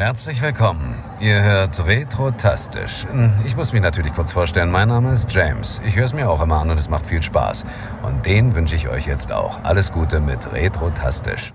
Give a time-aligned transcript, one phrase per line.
[0.00, 0.94] Herzlich willkommen.
[1.20, 3.04] Ihr hört Retrotastisch.
[3.44, 4.70] Ich muss mich natürlich kurz vorstellen.
[4.70, 5.82] Mein Name ist James.
[5.86, 7.66] Ich höre es mir auch immer an und es macht viel Spaß.
[8.02, 9.62] Und den wünsche ich euch jetzt auch.
[9.62, 11.52] Alles Gute mit Retrotastisch.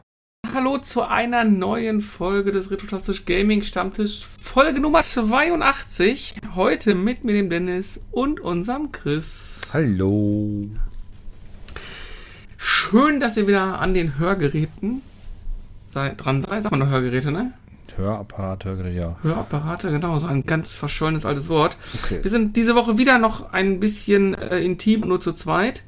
[0.54, 4.24] Hallo zu einer neuen Folge des Retrotastisch Gaming Stammtisch.
[4.24, 6.36] Folge Nummer 82.
[6.54, 9.62] Heute mit mir, dem Dennis und unserem Chris.
[9.74, 10.62] Hallo.
[12.58, 15.02] Schön, dass ihr wieder an den Hörgeräten
[15.92, 16.62] seid, dran seid.
[16.62, 17.52] Sag mal noch Hörgeräte, ne?
[17.98, 19.16] Hörapparat, Hörgerät, ja.
[19.22, 21.78] Hörapparate, genau, so ein ganz verschollenes altes Wort.
[22.04, 22.20] Okay.
[22.22, 25.84] Wir sind diese Woche wieder noch ein bisschen äh, intim, nur zu zweit,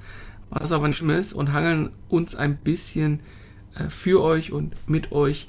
[0.50, 3.20] was aber nicht schlimm ist, und hangeln uns ein bisschen
[3.76, 5.48] äh, für euch und mit euch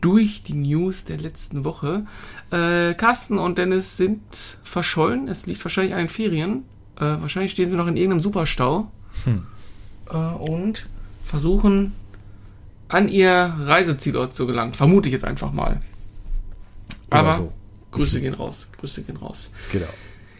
[0.00, 2.04] durch die News der letzten Woche.
[2.50, 4.20] Äh, Carsten und Dennis sind
[4.64, 5.28] verschollen.
[5.28, 6.64] Es liegt wahrscheinlich an den Ferien.
[6.96, 8.90] Äh, wahrscheinlich stehen sie noch in irgendeinem Superstau
[9.24, 9.42] Hm.
[10.10, 10.86] äh, und
[11.24, 11.92] versuchen
[12.90, 14.74] an ihr Reisezielort zu gelangen.
[14.74, 15.80] Vermute ich jetzt einfach mal.
[17.08, 17.52] Oder Aber so.
[17.92, 18.68] Grüße gehen raus.
[18.78, 19.50] Grüße gehen raus.
[19.72, 19.86] Genau.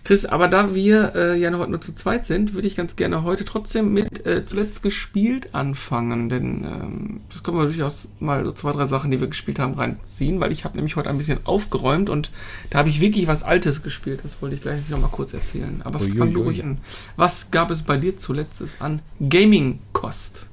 [0.03, 3.23] Chris, aber da wir äh, ja heute nur zu zweit sind, würde ich ganz gerne
[3.23, 8.53] heute trotzdem mit äh, zuletzt gespielt anfangen, denn ähm, das können wir durchaus mal so
[8.53, 11.39] zwei, drei Sachen, die wir gespielt haben, reinziehen, weil ich habe nämlich heute ein bisschen
[11.45, 12.33] aufgeräumt und
[12.71, 14.21] da habe ich wirklich was Altes gespielt.
[14.25, 15.83] Das wollte ich gleich noch mal kurz erzählen.
[15.85, 16.19] Aber Uiuiui.
[16.19, 16.79] fang du ruhig an.
[17.17, 20.45] Was gab es bei dir zuletzt an Gaming-Kost?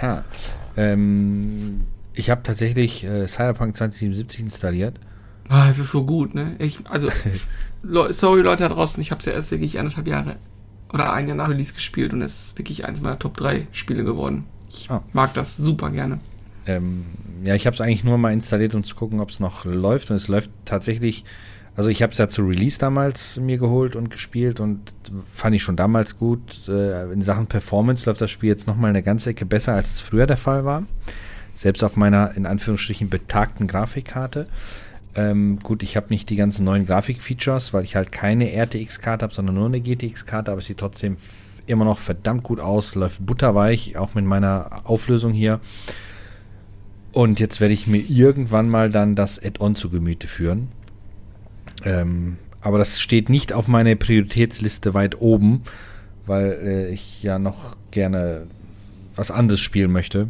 [0.00, 0.24] Ja.
[0.76, 1.82] Ähm,
[2.14, 4.98] ich habe tatsächlich äh, Cyberpunk 2077 installiert.
[5.48, 6.56] Ah, es ist so gut, ne?
[6.58, 7.08] Ich, also,
[7.82, 10.36] Le sorry Leute da draußen, ich habe es ja erst wirklich anderthalb Jahre
[10.92, 14.04] oder ein Jahr nach Release gespielt und es ist wirklich eins meiner Top 3 Spiele
[14.04, 14.44] geworden.
[14.70, 15.02] Ich Ah.
[15.12, 16.18] mag das super gerne.
[16.66, 17.04] Ähm,
[17.44, 20.10] ja, ich habe es eigentlich nur mal installiert, um zu gucken, ob es noch läuft.
[20.10, 21.24] Und es läuft tatsächlich.
[21.76, 24.94] Also ich habe es ja zu Release damals mir geholt und gespielt und
[25.32, 26.68] fand ich schon damals gut.
[26.68, 30.00] Äh, in Sachen Performance läuft das Spiel jetzt nochmal eine ganze Ecke besser, als es
[30.00, 30.84] früher der Fall war.
[31.54, 34.46] Selbst auf meiner in Anführungsstrichen betagten Grafikkarte.
[35.16, 39.34] Ähm, gut, ich habe nicht die ganzen neuen Grafikfeatures, weil ich halt keine RTX-Karte habe,
[39.34, 41.16] sondern nur eine GTX-Karte, aber es sieht trotzdem
[41.66, 45.60] immer noch verdammt gut aus, läuft butterweich, auch mit meiner Auflösung hier.
[47.12, 50.68] Und jetzt werde ich mir irgendwann mal dann das Add-on zu Gemüte führen.
[51.84, 55.62] Ähm, aber das steht nicht auf meiner Prioritätsliste weit oben,
[56.26, 58.46] weil äh, ich ja noch gerne
[59.14, 60.28] was anderes spielen möchte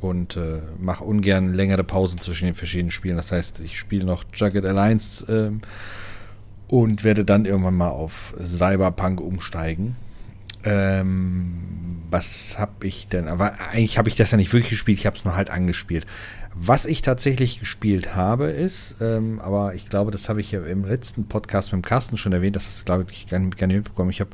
[0.00, 3.16] und äh, mache ungern längere Pausen zwischen den verschiedenen Spielen.
[3.16, 5.60] Das heißt, ich spiele noch Jagged Alliance ähm,
[6.68, 9.96] und werde dann irgendwann mal auf Cyberpunk umsteigen.
[10.62, 13.28] Ähm, was habe ich denn?
[13.28, 16.06] Aber eigentlich habe ich das ja nicht wirklich gespielt, ich habe es nur halt angespielt.
[16.62, 20.84] Was ich tatsächlich gespielt habe, ist, ähm, aber ich glaube, das habe ich ja im
[20.84, 23.76] letzten Podcast mit dem Carsten schon erwähnt, das ist, glaube ich, gar nicht, gar nicht
[23.76, 24.10] mitbekommen.
[24.10, 24.30] Ich habe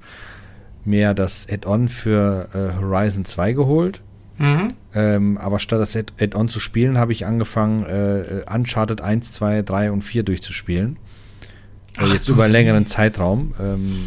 [0.84, 4.00] mir das Add-on für äh, Horizon 2 geholt.
[4.38, 4.74] Mhm.
[4.92, 9.32] Ähm, aber statt das Add- Add-on zu spielen, habe ich angefangen, äh, äh, Uncharted 1,
[9.32, 10.96] 2, 3 und 4 durchzuspielen.
[11.96, 13.54] Äh, Ach jetzt über einen längeren Zeitraum.
[13.60, 14.06] Ähm,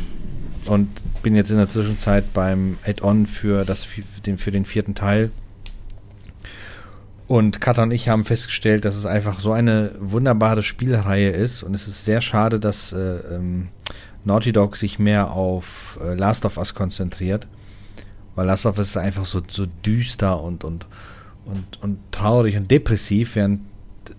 [0.66, 0.90] und
[1.24, 5.32] bin jetzt in der Zwischenzeit beim Add-on für, das, für den vierten Teil.
[7.30, 11.62] Und Katha und ich haben festgestellt, dass es einfach so eine wunderbare Spielreihe ist.
[11.62, 13.68] Und es ist sehr schade, dass äh, ähm,
[14.26, 17.46] Naughty Dog sich mehr auf äh, Last of Us konzentriert.
[18.34, 20.88] Weil Last of Us ist einfach so, so düster und, und,
[21.46, 23.62] und, und traurig und depressiv, während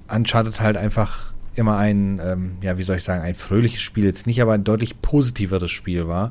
[0.06, 4.28] Uncharted halt einfach immer ein, ähm, ja, wie soll ich sagen, ein fröhliches Spiel, jetzt
[4.28, 6.30] nicht, aber ein deutlich positiveres Spiel war.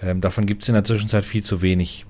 [0.00, 2.06] Ähm, davon gibt es in der Zwischenzeit viel zu wenig.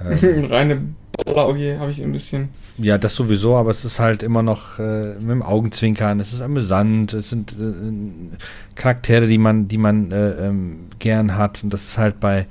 [0.00, 0.94] Ähm, Reine
[1.26, 2.48] okay, habe ich ein bisschen.
[2.78, 6.40] ja, das sowieso, aber es ist halt immer noch äh, mit dem Augenzwinkern, es ist
[6.40, 8.36] amüsant, es sind äh,
[8.74, 11.62] Charaktere, die man, die man äh, ähm, gern hat.
[11.62, 12.46] Und das ist halt bei,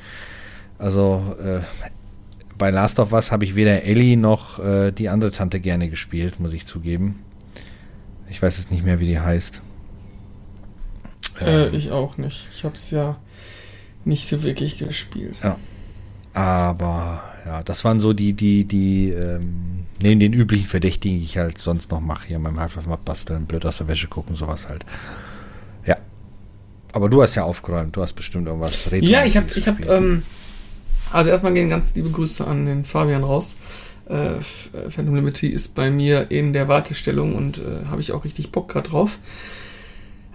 [0.78, 1.60] also äh,
[2.58, 6.40] bei Last of Us habe ich weder Ellie noch äh, die andere Tante gerne gespielt,
[6.40, 7.24] muss ich zugeben.
[8.30, 9.62] Ich weiß jetzt nicht mehr, wie die heißt.
[11.42, 12.48] Äh, Ähm, ich auch nicht.
[12.54, 13.18] Ich habe es ja
[14.06, 15.36] nicht so wirklich gespielt.
[16.34, 21.38] Aber ja, das waren so die, die, die, ähm, neben den üblichen Verdächtigen, die ich
[21.38, 22.70] halt sonst noch mache, hier in meinem mal
[23.04, 24.86] basteln, blöd aus der Wäsche gucken, sowas halt.
[25.86, 25.98] Ja.
[26.94, 29.78] Aber du hast ja aufgeräumt, du hast bestimmt irgendwas Ja, ich habe, Retromäßiges ich habe,
[29.78, 29.98] gespielt.
[29.98, 30.24] ähm,
[31.12, 33.56] also erstmal gehen ganz liebe Grüße an den Fabian raus.
[34.10, 34.42] Äh, äh,
[34.90, 38.70] Phantom Liberty ist bei mir in der Wartestellung und äh, habe ich auch richtig Bock
[38.70, 39.18] gerade drauf.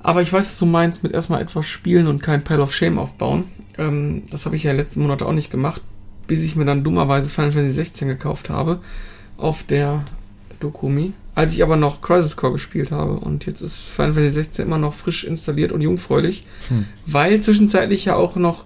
[0.03, 2.99] Aber ich weiß, was du meinst mit erstmal etwas spielen und kein Pile of Shame
[2.99, 3.45] aufbauen.
[3.77, 5.83] Ähm, das habe ich ja letzten Monaten auch nicht gemacht,
[6.27, 8.81] bis ich mir dann dummerweise Final Fantasy 16 gekauft habe
[9.37, 10.05] auf der
[10.61, 11.13] Dokumi.
[11.35, 14.79] Als ich aber noch Crisis Core gespielt habe und jetzt ist Final Fantasy 16 immer
[14.79, 16.87] noch frisch installiert und jungfräulich, Hm.
[17.05, 18.65] weil zwischenzeitlich ja auch noch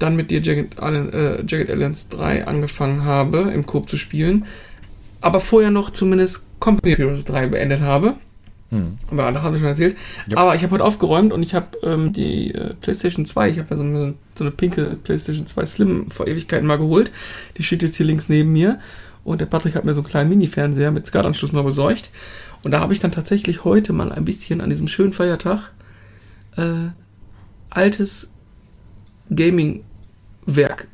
[0.00, 4.44] dann mit dir Jagged, Allen, äh, Jagged Alliance 3 angefangen habe, im Coop zu spielen,
[5.20, 8.14] aber vorher noch zumindest Company of Heroes 3 beendet habe.
[8.70, 8.98] Mhm.
[9.10, 9.96] Aber andere haben wir schon erzählt.
[10.26, 10.38] Ja.
[10.38, 13.68] Aber ich habe heute aufgeräumt und ich habe ähm, die äh, PlayStation 2, ich habe
[13.70, 17.10] ja so eine, so eine pinke PlayStation 2 Slim vor Ewigkeiten mal geholt.
[17.56, 18.78] Die steht jetzt hier links neben mir.
[19.24, 22.10] Und der Patrick hat mir so einen kleinen Mini-Fernseher mit SCART-Anschluss noch besorgt.
[22.62, 25.70] Und da habe ich dann tatsächlich heute mal ein bisschen an diesem schönen Feiertag
[26.56, 26.88] äh,
[27.70, 28.32] altes
[29.30, 30.88] Gaming-Werk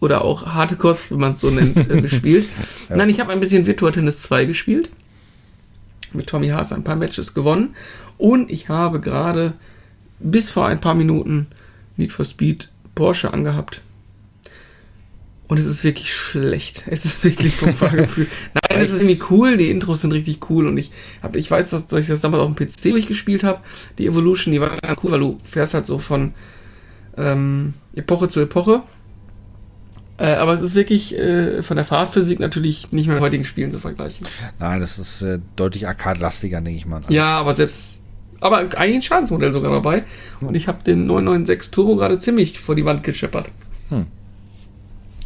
[0.00, 2.46] oder auch harte Kost, wenn man es so nennt, äh, gespielt.
[2.88, 2.96] ja.
[2.96, 4.90] Nein, ich habe ein bisschen Virtua Tennis 2 gespielt.
[6.16, 7.74] Mit Tommy Haas ein paar Matches gewonnen.
[8.18, 9.54] Und ich habe gerade
[10.18, 11.48] bis vor ein paar Minuten
[11.96, 13.82] Need for Speed Porsche angehabt.
[15.48, 16.84] Und es ist wirklich schlecht.
[16.88, 18.26] Es ist wirklich vom Fahrgefühl.
[18.54, 19.56] Nein, es ist irgendwie cool.
[19.56, 20.66] Die Intros sind richtig cool.
[20.66, 20.90] Und ich
[21.22, 23.60] hab, ich weiß, dass, dass ich das damals auf dem PC durchgespielt habe.
[23.98, 26.34] Die Evolution, die war ganz cool, weil du fährst halt so von
[27.16, 28.82] ähm, Epoche zu Epoche.
[30.18, 33.70] Äh, aber es ist wirklich äh, von der Fahrphysik natürlich nicht mehr mit heutigen Spielen
[33.70, 34.26] zu vergleichen.
[34.58, 37.02] Nein, das ist äh, deutlich arcade-lastiger, denke ich mal.
[37.08, 37.94] Ja, aber selbst.
[38.40, 40.04] Aber eigentlich ein Schadensmodell sogar dabei.
[40.40, 43.46] Und ich habe den 996 Turbo gerade ziemlich vor die Wand gescheppert.
[43.88, 44.06] Hm.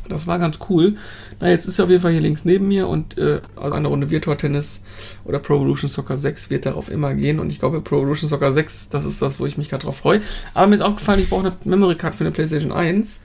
[0.08, 0.96] Das war ganz cool.
[1.40, 3.88] Na, jetzt ist er auf jeden Fall hier links neben mir und äh, also eine
[3.88, 4.82] Runde Virtual Tennis
[5.24, 7.38] oder Pro Evolution Soccer 6 wird darauf immer gehen.
[7.38, 9.98] Und ich glaube, Pro Evolution Soccer 6, das ist das, wo ich mich gerade drauf
[9.98, 10.20] freue.
[10.52, 13.22] Aber mir ist auch gefallen, ich brauche eine Memory Card für eine PlayStation 1.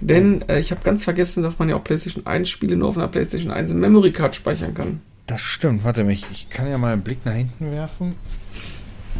[0.00, 2.98] Denn äh, ich habe ganz vergessen, dass man ja auch PlayStation 1 Spiele nur auf
[2.98, 5.00] einer PlayStation 1 in Memory Card speichern kann.
[5.26, 5.84] Das stimmt.
[5.84, 8.14] Warte mich, ich kann ja mal einen Blick nach hinten werfen.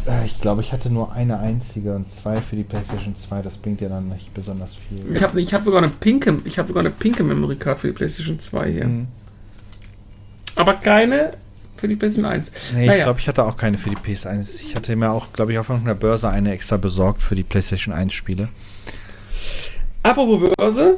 [0.07, 3.41] Äh, ich glaube, ich hatte nur eine einzige und zwei für die PlayStation 2.
[3.41, 5.15] Das bringt ja dann nicht besonders viel.
[5.15, 7.87] Ich habe ich hab sogar eine pinke, ich habe sogar eine pinke Memory Card für
[7.87, 8.85] die PlayStation 2 hier.
[8.85, 9.07] Mhm.
[10.55, 11.31] Aber keine
[11.77, 12.73] für die PlayStation 1.
[12.73, 12.97] Nee, naja.
[12.97, 14.61] ich glaube, ich hatte auch keine für die PS1.
[14.61, 17.93] Ich hatte mir auch, glaube ich, auf einer Börse eine extra besorgt für die PlayStation
[17.93, 18.49] 1 Spiele.
[20.01, 20.97] Apropos Börse,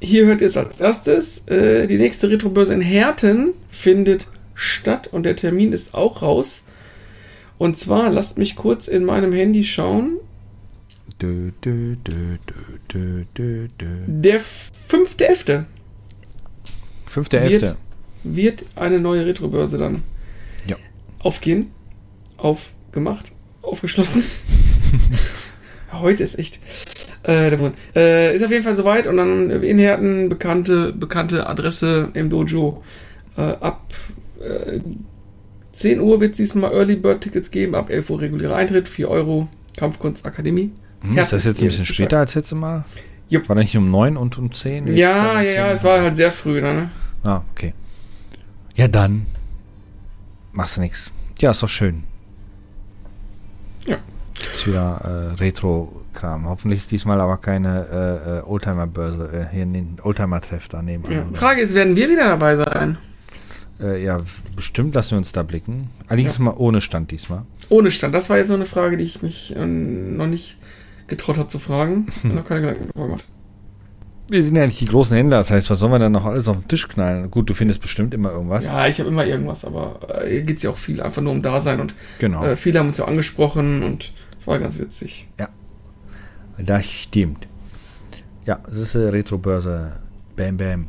[0.00, 1.46] hier hört ihr es als erstes.
[1.48, 6.62] Äh, die nächste Retro-Börse in Herten findet statt und der Termin ist auch raus.
[7.58, 10.18] Und zwar, lasst mich kurz in meinem Handy schauen.
[11.20, 12.36] Dö, dö, dö,
[14.06, 15.64] der 5.11.
[17.08, 17.50] 5.11.
[17.50, 17.76] Wird,
[18.24, 20.02] wird eine neue Retro-Börse dann
[20.66, 20.76] ja.
[21.20, 21.70] aufgehen.
[22.36, 23.32] Aufgemacht.
[23.62, 24.24] Aufgeschlossen.
[25.92, 26.58] Heute ist echt.
[27.26, 27.54] Äh,
[27.96, 32.82] äh, ist auf jeden Fall soweit und dann in Herten bekannte, bekannte Adresse im Dojo.
[33.36, 33.82] Äh, ab
[34.40, 34.80] äh,
[35.72, 39.08] 10 Uhr wird es diesmal Early Bird Tickets geben, ab 11 Uhr regulärer Eintritt, 4
[39.08, 40.70] Euro, Kampfkunstakademie.
[41.00, 42.84] Hm, ist das jetzt ein bisschen später als letztes Mal?
[43.28, 43.48] Jupp.
[43.48, 44.94] War das nicht um 9 und um 10?
[44.96, 46.90] ja, ja, ja, es war halt sehr früh, ne?
[47.22, 47.72] Ah, okay.
[48.74, 49.26] Ja, dann.
[50.52, 51.10] Machst du nichts.
[51.40, 52.04] Ja, ist doch schön.
[53.86, 53.96] Ja.
[54.52, 55.40] Ist wieder äh,
[56.14, 56.48] Retro-Kram.
[56.48, 61.04] Hoffentlich ist diesmal aber keine äh, äh Oldtimer-Börse, äh, hier den Oldtimer-Treff daneben.
[61.10, 61.26] Ja.
[61.34, 62.98] Frage ist, werden wir wieder dabei sein?
[63.80, 64.20] Äh, ja,
[64.54, 65.90] bestimmt lassen wir uns da blicken.
[66.06, 66.44] Allerdings ja.
[66.44, 67.42] mal ohne Stand diesmal.
[67.68, 68.14] Ohne Stand.
[68.14, 70.58] Das war jetzt so eine Frage, die ich mich äh, noch nicht
[71.06, 72.06] getraut habe zu fragen.
[72.22, 72.34] Hm.
[72.34, 73.24] noch keine Gedanken darüber gemacht.
[74.30, 76.48] Wir sind ja nicht die großen Händler, das heißt, was sollen wir dann noch alles
[76.48, 77.30] auf den Tisch knallen?
[77.30, 78.64] Gut, du findest bestimmt immer irgendwas.
[78.64, 81.32] Ja, ich habe immer irgendwas, aber äh, hier geht es ja auch viel einfach nur
[81.32, 82.42] um Dasein und genau.
[82.42, 85.28] äh, viele haben uns ja angesprochen und es war ganz witzig.
[85.38, 85.50] Ja,
[86.58, 87.46] das stimmt.
[88.44, 89.92] Ja, es ist eine Retro-Börse.
[90.36, 90.86] Bam, bam.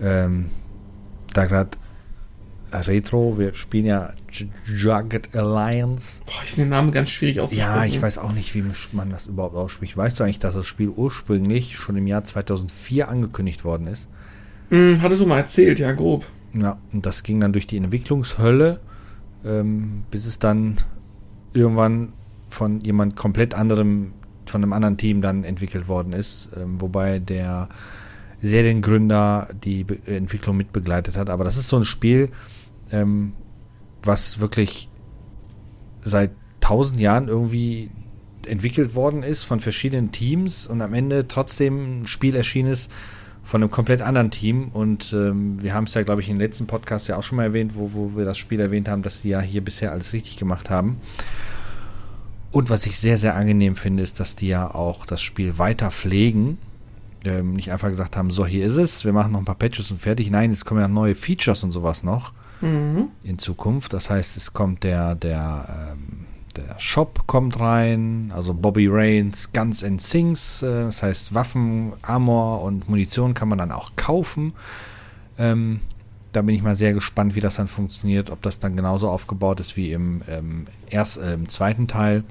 [0.00, 0.50] Ähm,
[1.32, 1.70] da gerade
[2.72, 4.12] Retro, wir spielen ja
[4.66, 6.20] Jagged Alliance.
[6.26, 7.76] Boah, ich den Namen ganz schwierig auszusprechen.
[7.76, 9.96] Ja, ich weiß auch nicht, wie man das überhaupt ausspricht.
[9.96, 14.08] Weißt du eigentlich, dass das Spiel ursprünglich schon im Jahr 2004 angekündigt worden ist?
[14.70, 16.26] Hm, hattest du mal erzählt, ja, grob.
[16.52, 18.80] Ja, und das ging dann durch die Entwicklungshölle,
[19.44, 20.76] ähm, bis es dann
[21.52, 22.12] irgendwann
[22.48, 24.12] von jemand komplett anderem,
[24.50, 26.50] von einem anderen Team dann entwickelt worden ist.
[26.56, 27.68] Ähm, wobei der
[28.40, 31.30] Seriengründer die Be Entwicklung mitbegleitet hat.
[31.30, 32.30] Aber das ist so ein Spiel,
[32.90, 33.32] ähm,
[34.02, 34.88] was wirklich
[36.02, 37.90] seit tausend Jahren irgendwie
[38.46, 42.90] entwickelt worden ist von verschiedenen Teams und am Ende trotzdem ein Spiel erschienen ist
[43.42, 44.68] von einem komplett anderen Team.
[44.72, 47.44] Und ähm, wir haben es ja, glaube ich, im letzten Podcast ja auch schon mal
[47.44, 50.36] erwähnt, wo, wo wir das Spiel erwähnt haben, dass die ja hier bisher alles richtig
[50.36, 50.98] gemacht haben.
[52.54, 55.90] Und was ich sehr, sehr angenehm finde, ist, dass die ja auch das Spiel weiter
[55.90, 56.58] pflegen
[57.24, 59.90] ähm, nicht einfach gesagt haben, so hier ist es, wir machen noch ein paar Patches
[59.90, 60.30] und fertig.
[60.30, 63.08] Nein, jetzt kommen ja neue Features und sowas noch mhm.
[63.24, 63.92] in Zukunft.
[63.92, 69.82] Das heißt, es kommt der, der, ähm, der Shop kommt rein, also Bobby Rains Guns
[69.82, 74.52] and Things, äh, das heißt Waffen, Armor und Munition kann man dann auch kaufen.
[75.38, 75.80] Ähm,
[76.30, 79.58] da bin ich mal sehr gespannt, wie das dann funktioniert, ob das dann genauso aufgebaut
[79.58, 82.22] ist wie im, ähm, erst, äh, im zweiten Teil.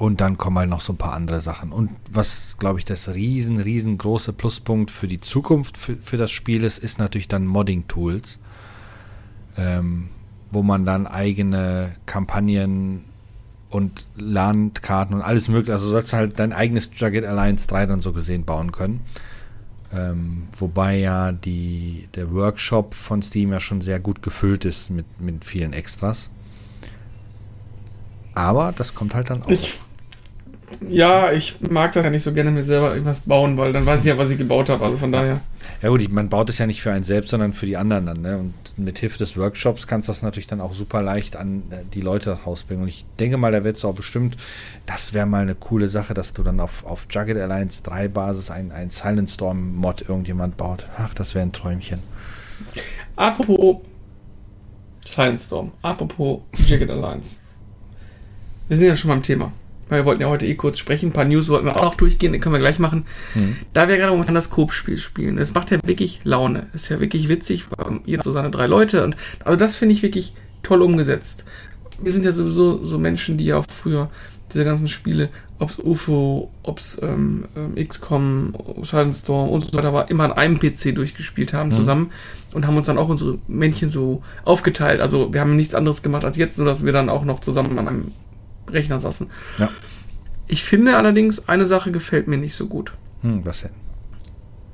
[0.00, 1.72] Und dann kommen halt noch so ein paar andere Sachen.
[1.72, 6.64] Und was, glaube ich, das riesen, riesengroße Pluspunkt für die Zukunft für, für das Spiel
[6.64, 8.38] ist, ist natürlich dann Modding-Tools.
[9.58, 10.08] Ähm,
[10.50, 13.04] wo man dann eigene Kampagnen
[13.68, 18.00] und Landkarten und alles mögliche, also sollst du halt dein eigenes Jagged Alliance 3 dann
[18.00, 19.02] so gesehen bauen können.
[19.92, 25.04] Ähm, wobei ja die, der Workshop von Steam ja schon sehr gut gefüllt ist mit,
[25.20, 26.30] mit vielen Extras.
[28.34, 29.50] Aber das kommt halt dann auch.
[29.50, 29.78] Ich,
[30.88, 34.00] ja, ich mag das ja nicht so gerne mir selber irgendwas bauen, weil dann weiß
[34.00, 34.84] ich ja, was ich gebaut habe.
[34.84, 35.40] Also von daher.
[35.82, 38.22] Ja gut, man baut es ja nicht für einen selbst, sondern für die anderen dann.
[38.22, 38.38] Ne?
[38.38, 41.76] Und mit Hilfe des Workshops kannst du das natürlich dann auch super leicht an äh,
[41.92, 42.84] die Leute rausbringen.
[42.84, 44.36] Und ich denke mal, da wird es auch bestimmt,
[44.86, 48.50] das wäre mal eine coole Sache, dass du dann auf, auf Jagged Alliance 3 Basis
[48.50, 50.86] ein, ein Silent Storm Mod irgendjemand baut.
[50.96, 52.00] Ach, das wäre ein Träumchen.
[53.16, 53.76] Apropos
[55.04, 57.40] Silent Storm, apropos Jagged Alliance.
[58.68, 59.52] Wir sind ja schon beim Thema.
[59.90, 61.10] Weil wir wollten ja heute eh kurz sprechen.
[61.10, 63.04] Ein paar News wollten wir auch noch durchgehen, den können wir gleich machen.
[63.34, 63.56] Mhm.
[63.74, 65.36] Da wir gerade momentan das Coop-Spiel spielen.
[65.36, 66.68] Es macht ja wirklich Laune.
[66.72, 67.66] Ist ja wirklich witzig.
[68.06, 69.04] Jeder so seine drei Leute.
[69.04, 71.44] Und also das finde ich wirklich toll umgesetzt.
[72.00, 74.08] Wir sind ja sowieso so Menschen, die ja auch früher
[74.52, 75.28] diese ganzen Spiele,
[75.58, 80.24] ob es UFO, ob es ähm, ähm XCOM, Silent Storm und so weiter war, immer
[80.24, 81.74] an einem PC durchgespielt haben mhm.
[81.74, 82.10] zusammen
[82.52, 85.00] und haben uns dann auch unsere Männchen so aufgeteilt.
[85.00, 87.78] Also wir haben nichts anderes gemacht als jetzt, nur dass wir dann auch noch zusammen
[87.78, 88.12] an einem
[88.72, 89.28] Rechner saßen.
[89.58, 89.68] Ja.
[90.46, 92.92] Ich finde allerdings, eine Sache gefällt mir nicht so gut.
[93.22, 93.70] Hm, was denn?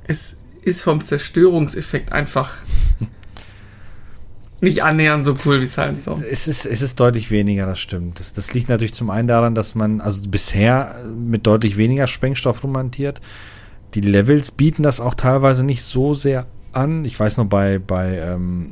[0.07, 2.55] Es ist vom Zerstörungseffekt einfach
[4.61, 5.99] nicht annähernd so cool wie Silent.
[6.29, 8.19] Es ist, es ist deutlich weniger, das stimmt.
[8.19, 12.63] Das, das liegt natürlich zum einen daran, dass man also bisher mit deutlich weniger Sprengstoff
[12.63, 13.21] romantiert.
[13.93, 17.03] Die Levels bieten das auch teilweise nicht so sehr an.
[17.05, 18.69] Ich weiß noch bei, bei ähm,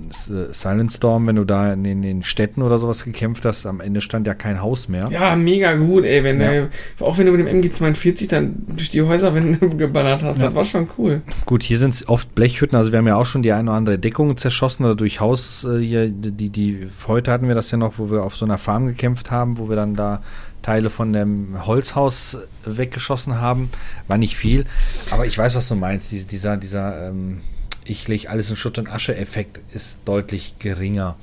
[0.51, 4.01] Silent Storm, wenn du da in, in, den Städten oder sowas gekämpft hast, am Ende
[4.01, 5.09] stand ja kein Haus mehr.
[5.11, 6.23] Ja, mega gut, ey.
[6.23, 6.51] Wenn, ja.
[6.51, 6.67] äh,
[6.99, 9.31] auch wenn du mit dem MG42 dann durch die Häuser
[9.77, 10.45] geballert hast, ja.
[10.45, 11.21] das war schon cool.
[11.45, 13.77] Gut, hier sind es oft Blechhütten, also wir haben ja auch schon die eine oder
[13.77, 17.77] andere Deckung zerschossen oder durch Haus, äh, hier, die, die, heute hatten wir das ja
[17.77, 20.21] noch, wo wir auf so einer Farm gekämpft haben, wo wir dann da
[20.61, 23.69] Teile von dem Holzhaus weggeschossen haben.
[24.07, 24.65] War nicht viel,
[25.11, 26.11] aber ich weiß, was du meinst.
[26.31, 27.41] Dieser, dieser, ähm,
[27.85, 31.15] ich lege alles in Schutt und Asche-Effekt ist deutlich geringer.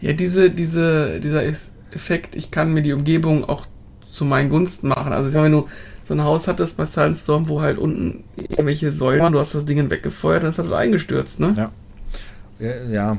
[0.00, 3.66] Ja, diese, diese, dieser Effekt, ich kann mir die Umgebung auch
[4.10, 5.12] zu meinen Gunsten machen.
[5.12, 5.68] Also wenn du
[6.02, 9.54] so ein Haus hattest bei Silent Storm, wo halt unten irgendwelche Säulen waren, du hast
[9.54, 11.54] das Ding weggefeuert, dann ist das halt eingestürzt, ne?
[11.56, 11.70] Ja.
[12.90, 13.18] Ja,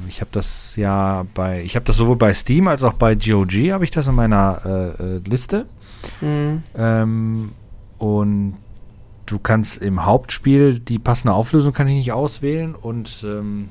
[0.07, 3.15] äh, ich habe das ja bei, ich habe das sowohl bei Steam als auch bei
[3.15, 5.65] GOG habe ich das in meiner äh, äh, Liste.
[6.21, 6.63] Mhm.
[6.77, 7.53] Ähm,
[7.97, 8.59] und
[9.25, 13.71] du kannst im Hauptspiel die passende Auflösung kann ich nicht auswählen und ähm,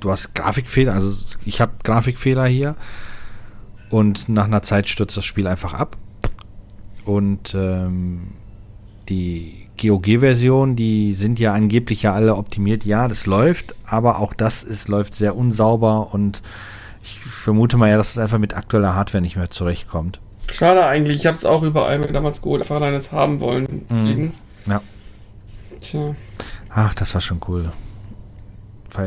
[0.00, 2.76] du hast Grafikfehler, also ich habe Grafikfehler hier
[3.90, 5.98] und nach einer Zeit stürzt das Spiel einfach ab
[7.04, 8.28] und ähm,
[9.08, 12.84] die GOG-Version, die sind ja angeblich ja alle optimiert.
[12.84, 16.42] Ja, das läuft, aber auch das ist, läuft sehr unsauber und
[17.02, 20.20] ich vermute mal ja, dass es einfach mit aktueller Hardware nicht mehr zurechtkommt.
[20.52, 23.86] Schade eigentlich, ich habe es auch überall mir damals geholt, einfach alleine es haben wollen.
[23.88, 24.32] Mhm.
[24.66, 24.82] Ja.
[25.80, 26.14] Tja.
[26.70, 27.72] Ach, das war schon cool.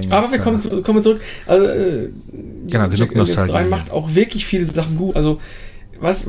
[0.09, 1.21] Aber wir kommen, zu, kommen zurück.
[1.47, 2.09] Also, äh,
[2.67, 3.51] genau, genug Nostalgie.
[3.51, 5.15] 3 macht auch wirklich viele Sachen gut.
[5.15, 5.39] Also,
[5.99, 6.27] was,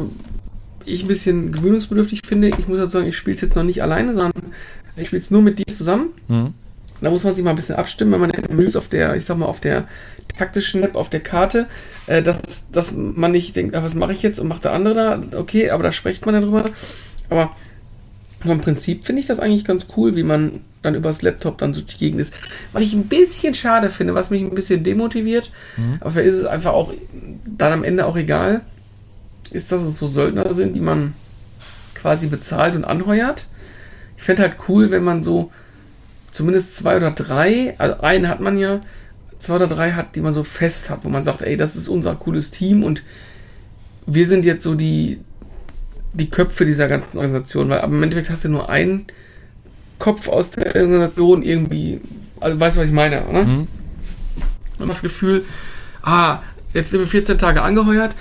[0.87, 2.49] ich ein bisschen gewöhnungsbedürftig finde.
[2.59, 4.53] Ich muss halt sagen, ich spiele es jetzt noch nicht alleine, sondern
[4.97, 6.09] ich spiele es nur mit dir zusammen.
[6.29, 6.55] Mhm.
[7.01, 9.39] da muss man sich mal ein bisschen abstimmen, wenn man Menüs auf der, ich sag
[9.39, 9.89] mal, auf der
[10.37, 11.67] taktischen Map, auf der Karte,
[12.07, 14.95] äh, dass, dass man nicht denkt, ah, was mache ich jetzt und macht der andere
[14.95, 16.71] da, okay, aber da spricht man ja drüber.
[17.29, 17.51] Aber
[18.41, 21.81] vom Prinzip finde ich das eigentlich ganz cool, wie man dann übers Laptop dann so
[21.81, 22.35] die Gegend ist.
[22.73, 25.99] Was ich ein bisschen schade finde, was mich ein bisschen demotiviert, mhm.
[26.01, 26.93] aber ist es einfach auch
[27.47, 28.63] dann am Ende auch egal,
[29.55, 31.15] ist, dass es so Söldner sind, die man
[31.95, 33.47] quasi bezahlt und anheuert.
[34.17, 35.51] Ich fände halt cool, wenn man so
[36.31, 38.81] zumindest zwei oder drei, also einen hat man ja,
[39.39, 41.89] zwei oder drei hat, die man so fest hat, wo man sagt, ey, das ist
[41.89, 43.03] unser cooles Team und
[44.07, 45.21] wir sind jetzt so die,
[46.15, 49.07] die Köpfe dieser ganzen Organisation, weil im Endeffekt hast du nur einen
[49.99, 52.01] Kopf aus der Organisation irgendwie,
[52.41, 53.45] also weißt du, was ich meine, oder?
[53.45, 53.69] Mhm.
[54.79, 55.45] Und das Gefühl,
[56.03, 56.41] ah,
[56.73, 58.15] jetzt sind wir 14 Tage angeheuert,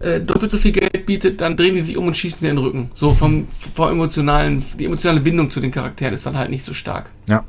[0.00, 2.56] äh, doppelt so viel Geld bietet, dann drehen die sich um und schießen dir in
[2.56, 2.90] den Rücken.
[2.94, 6.74] So vom, vom emotionalen, die emotionale Bindung zu den Charakteren ist dann halt nicht so
[6.74, 7.10] stark.
[7.28, 7.44] Ja.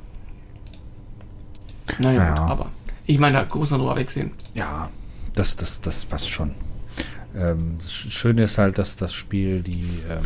[2.00, 2.42] Naja, naja.
[2.42, 2.72] Gut, aber
[3.06, 4.32] ich meine, da muss man drüber wegsehen.
[4.54, 4.90] Ja,
[5.34, 6.54] das, das, das passt schon.
[7.36, 10.26] Ähm, das Schöne ist halt, dass das Spiel die ähm,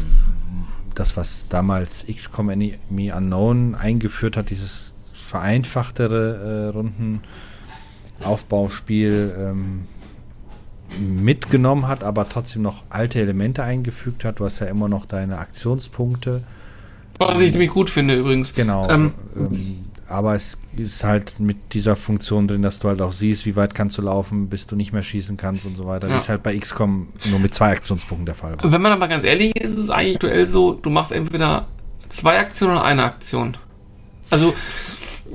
[0.96, 6.78] das, was damals XCOM Enemy Unknown eingeführt hat, dieses vereinfachtere äh,
[8.20, 9.88] Rundenaufbauspiel ähm,
[11.00, 14.40] mitgenommen hat, aber trotzdem noch alte Elemente eingefügt hat.
[14.40, 16.44] Du hast ja immer noch deine Aktionspunkte.
[17.20, 18.54] Was ich nämlich gut finde übrigens.
[18.54, 18.90] Genau.
[18.90, 23.46] Ähm, ähm, aber es ist halt mit dieser Funktion drin, dass du halt auch siehst,
[23.46, 26.08] wie weit kannst du laufen, bis du nicht mehr schießen kannst und so weiter.
[26.08, 26.16] Ja.
[26.16, 28.58] Das ist halt bei XCOM nur mit zwei Aktionspunkten der Fall.
[28.62, 31.68] Wenn man aber ganz ehrlich ist, ist es eigentlich aktuell so, du machst entweder
[32.10, 33.58] zwei Aktionen oder eine Aktion.
[34.30, 34.54] Also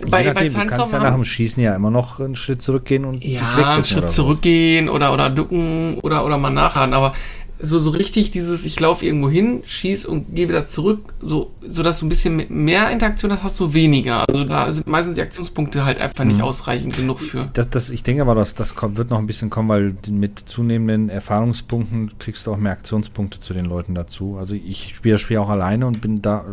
[0.07, 3.05] bei, nachdem, bei du kannst ja nach dem Schießen ja immer noch einen Schritt zurückgehen
[3.05, 6.95] und ja, einen Schritt zurückgehen oder oder ducken oder oder mal nachladen.
[6.95, 7.13] Aber
[7.61, 11.83] so, so richtig dieses, ich laufe irgendwo hin, schieß und gehe wieder zurück, so, so
[11.83, 14.25] dass du ein bisschen mehr Interaktion hast, hast du weniger.
[14.29, 16.45] Also da sind meistens die Aktionspunkte halt einfach nicht mhm.
[16.45, 17.49] ausreichend genug für.
[17.53, 20.39] Das, das, ich denke aber, dass das kommt, wird noch ein bisschen kommen, weil mit
[20.39, 24.37] zunehmenden Erfahrungspunkten kriegst du auch mehr Aktionspunkte zu den Leuten dazu.
[24.39, 26.45] Also ich spiele das Spiel auch alleine und bin da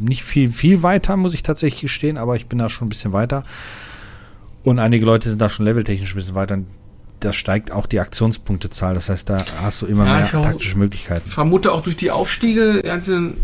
[0.00, 3.12] nicht viel, viel weiter, muss ich tatsächlich gestehen, aber ich bin da schon ein bisschen
[3.12, 3.44] weiter.
[4.62, 6.58] Und einige Leute sind da schon leveltechnisch ein bisschen weiter
[7.20, 8.94] das steigt auch die Aktionspunktezahl.
[8.94, 11.24] Das heißt, da hast du immer ja, mehr taktische Möglichkeiten.
[11.26, 13.36] Ich vermute auch durch die Aufstiege, die einzelnen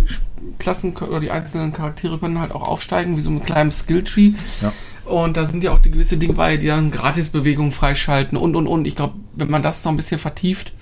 [0.59, 4.33] Klassen oder die einzelnen Charaktere können halt auch aufsteigen, wie so ein kleines Skilltree.
[4.61, 4.73] Ja.
[5.05, 8.67] Und da sind ja auch die gewisse Dinge bei, die dann Gratisbewegungen freischalten und und
[8.67, 8.87] und.
[8.87, 10.73] Ich glaube, wenn man das noch ein bisschen vertieft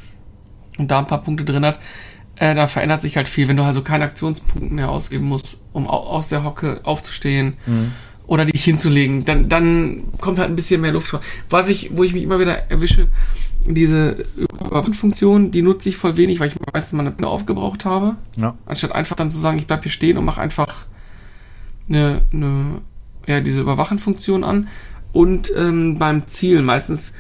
[0.78, 1.78] und da ein paar Punkte drin hat,
[2.36, 3.48] äh, da verändert sich halt viel.
[3.48, 7.56] Wenn du also keine Aktionspunkte mehr ausgeben musst, um aus der Hocke aufzustehen.
[7.66, 7.92] Mhm
[8.30, 9.24] oder dich hinzulegen.
[9.24, 11.20] Dann, dann kommt halt ein bisschen mehr Luft vor.
[11.50, 13.08] Was ich, wo ich mich immer wieder erwische,
[13.66, 18.14] diese Überwachungsfunktion, die nutze ich voll wenig, weil ich meistens meine Pläne aufgebraucht habe.
[18.36, 18.56] Ja.
[18.66, 20.86] Anstatt einfach dann zu sagen, ich bleib hier stehen und mache einfach
[21.88, 22.82] eine, eine,
[23.26, 24.68] ja, diese Überwachenfunktion an.
[25.12, 27.12] Und ähm, beim Ziel meistens,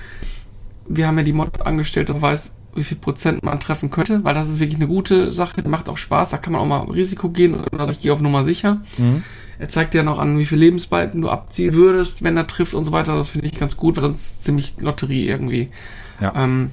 [0.88, 4.34] wir haben ja die Mod angestellt, der weiß, wie viel Prozent man treffen könnte, weil
[4.34, 7.30] das ist wirklich eine gute Sache, macht auch Spaß, da kann man auch mal Risiko
[7.30, 8.82] gehen oder ich gehe auf Nummer sicher.
[8.96, 9.24] Mhm.
[9.60, 12.86] Er zeigt dir noch an, wie viele Lebensbalken du abziehen würdest, wenn er trifft und
[12.86, 13.14] so weiter.
[13.14, 15.68] Das finde ich ganz gut, sonst ziemlich Lotterie irgendwie.
[16.18, 16.32] Ja.
[16.34, 16.70] Ähm,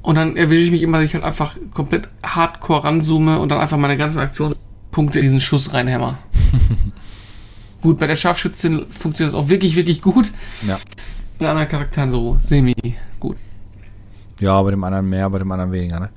[0.00, 3.60] und dann erwische ich mich immer, dass ich halt einfach komplett hardcore ranzoome und dann
[3.60, 6.16] einfach meine ganzen Aktionspunkte in diesen Schuss reinhämmer.
[7.82, 10.32] gut, bei der Scharfschützin funktioniert das auch wirklich, wirklich gut.
[10.66, 10.78] Ja.
[11.38, 12.74] Bei anderen Charakteren so semi
[13.20, 13.36] gut.
[14.40, 16.08] Ja, bei dem anderen mehr, bei dem anderen weniger, ne?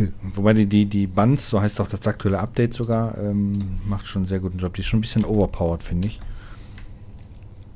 [0.34, 3.52] Wobei die, die, die Bands, so heißt auch das aktuelle Update sogar, ähm,
[3.86, 4.74] macht schon einen sehr guten Job.
[4.74, 6.20] Die ist schon ein bisschen overpowered, finde ich.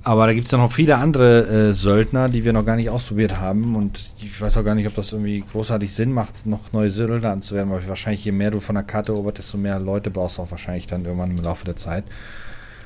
[0.06, 2.90] Aber da gibt es ja noch viele andere äh, Söldner, die wir noch gar nicht
[2.90, 3.74] ausprobiert haben.
[3.74, 7.30] Und ich weiß auch gar nicht, ob das irgendwie großartig Sinn macht, noch neue Söldner
[7.30, 10.42] anzuwerden, weil wahrscheinlich je mehr du von der Karte erobert, desto mehr Leute brauchst du
[10.42, 12.04] auch wahrscheinlich dann irgendwann im Laufe der Zeit.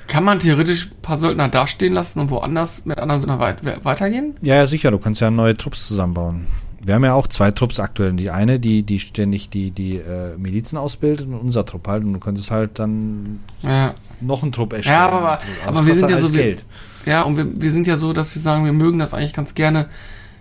[0.06, 4.36] Kann man theoretisch ein paar Söldner dastehen lassen und woanders mit anderen Söldnern weit weitergehen?
[4.40, 4.92] Ja, ja, sicher.
[4.92, 6.46] Du kannst ja neue Trupps zusammenbauen.
[6.80, 8.12] Wir haben ja auch zwei Trupps aktuell.
[8.12, 12.04] Die eine, die, die ständig die, die äh, Milizen ausbildet und unser Trupp halt.
[12.04, 13.94] Und du könntest halt dann ja.
[14.20, 14.96] noch einen Trupp erstellen.
[14.96, 16.30] Ja, aber, aber, aber wir sind ja so.
[16.30, 16.62] Geld.
[17.04, 19.54] ja, und wir, wir sind ja so, dass wir sagen, wir mögen das eigentlich ganz
[19.54, 19.88] gerne,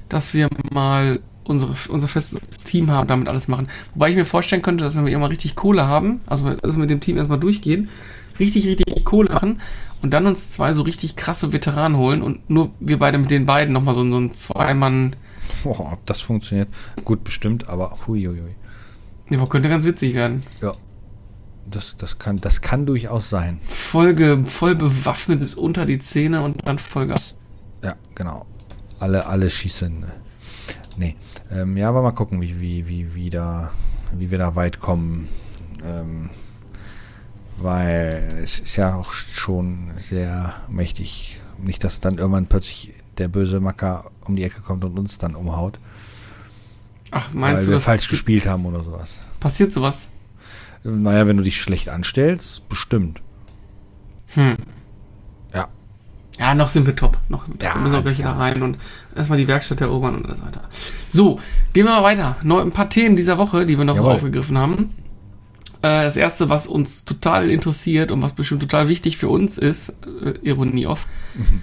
[0.10, 3.68] dass wir mal unsere, unser festes Team haben und damit alles machen.
[3.94, 6.90] Wobei ich mir vorstellen könnte, dass wenn wir immer richtig Kohle haben, also wir mit
[6.90, 7.90] dem Team erstmal durchgehen,
[8.38, 9.62] richtig, richtig Kohle machen
[10.02, 13.46] und dann uns zwei so richtig krasse Veteranen holen und nur wir beide mit den
[13.46, 15.16] beiden nochmal so, so ein Zweimann-
[15.64, 16.70] Boah, ob das funktioniert,
[17.06, 18.56] gut bestimmt, aber huiuiui.
[19.30, 20.44] Ja, könnte ganz witzig werden.
[20.62, 20.74] Ja.
[21.70, 23.60] Das, das, kann, das kann durchaus sein.
[23.68, 27.36] Folge, voll bewaffnet bis unter die Zähne und dann Vollgas.
[27.84, 28.46] Ja, genau.
[29.00, 30.06] Alle, alle schießen.
[30.96, 31.18] Nee.
[31.52, 33.72] Ähm, ja, aber mal gucken, wie, wie, wie, wie, da,
[34.14, 35.28] wie wir da weit kommen.
[35.84, 36.30] Ähm,
[37.58, 41.42] Weil es ist ja auch schon sehr mächtig.
[41.58, 45.36] Nicht, dass dann irgendwann plötzlich der böse Macker um die Ecke kommt und uns dann
[45.36, 45.80] umhaut.
[47.12, 49.20] Ach, meinst weil du, wir das falsch gespielt haben oder sowas.
[49.40, 50.10] passiert sowas?
[50.84, 53.22] Naja, wenn du dich schlecht anstellst, bestimmt.
[54.36, 54.56] Hm.
[55.54, 55.68] Ja.
[56.38, 57.18] Ja, noch sind wir top.
[57.30, 57.82] Noch sind wir Ja, top.
[57.82, 58.40] wir müssen auch gleich wieder klar.
[58.42, 58.78] rein und
[59.16, 60.62] erstmal die Werkstatt erobern und so weiter.
[61.10, 61.40] So,
[61.74, 62.36] gehen wir mal weiter.
[62.44, 64.14] Neu, ein paar Themen dieser Woche, die wir noch Jawohl.
[64.14, 64.94] aufgegriffen haben.
[65.82, 69.96] Äh, das erste, was uns total interessiert und was bestimmt total wichtig für uns ist,
[70.24, 71.62] äh, Ironie off, Mhm.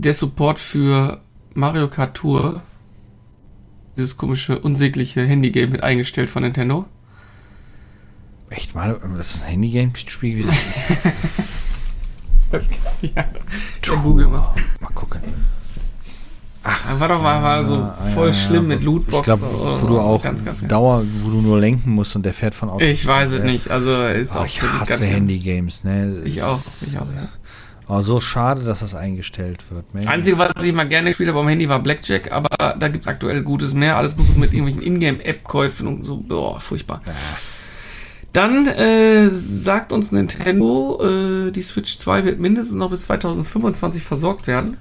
[0.00, 1.20] Der Support für
[1.54, 2.62] Mario Kart Tour.
[3.96, 6.86] Dieses komische, unsägliche Handygame wird eingestellt von Nintendo.
[8.50, 10.56] Echt mal, das ist ein Handygame-Spiel gewesen.
[13.02, 13.24] ja,
[14.02, 14.54] Google mal.
[14.80, 15.20] Mal gucken.
[16.62, 19.18] Ach, war doch mal, war so Ja, voll ja, schlimm ja, mit Lootboxen.
[19.34, 22.34] Ich glaube, wo du auch Ganz, ganz, Dauer, wo du nur lenken musst und der
[22.34, 22.84] fährt von Auto.
[22.84, 23.70] Ich weiß es nicht.
[23.70, 26.22] Also ist Oh, auch ich hasse Handygames, ne?
[26.24, 26.60] Ich auch.
[26.82, 27.28] Ich auch ja.
[27.88, 29.94] Oh, so schade, dass das eingestellt wird.
[29.94, 30.06] Mensch.
[30.06, 33.08] Einzige, was ich mal gerne gespielt habe am Handy, war Blackjack, aber da gibt es
[33.08, 33.96] aktuell Gutes mehr.
[33.96, 36.18] Alles muss mit irgendwelchen Ingame-App-Käufen und so.
[36.18, 37.00] Boah, furchtbar.
[38.34, 44.46] Dann äh, sagt uns Nintendo, äh, die Switch 2 wird mindestens noch bis 2025 versorgt
[44.46, 44.76] werden.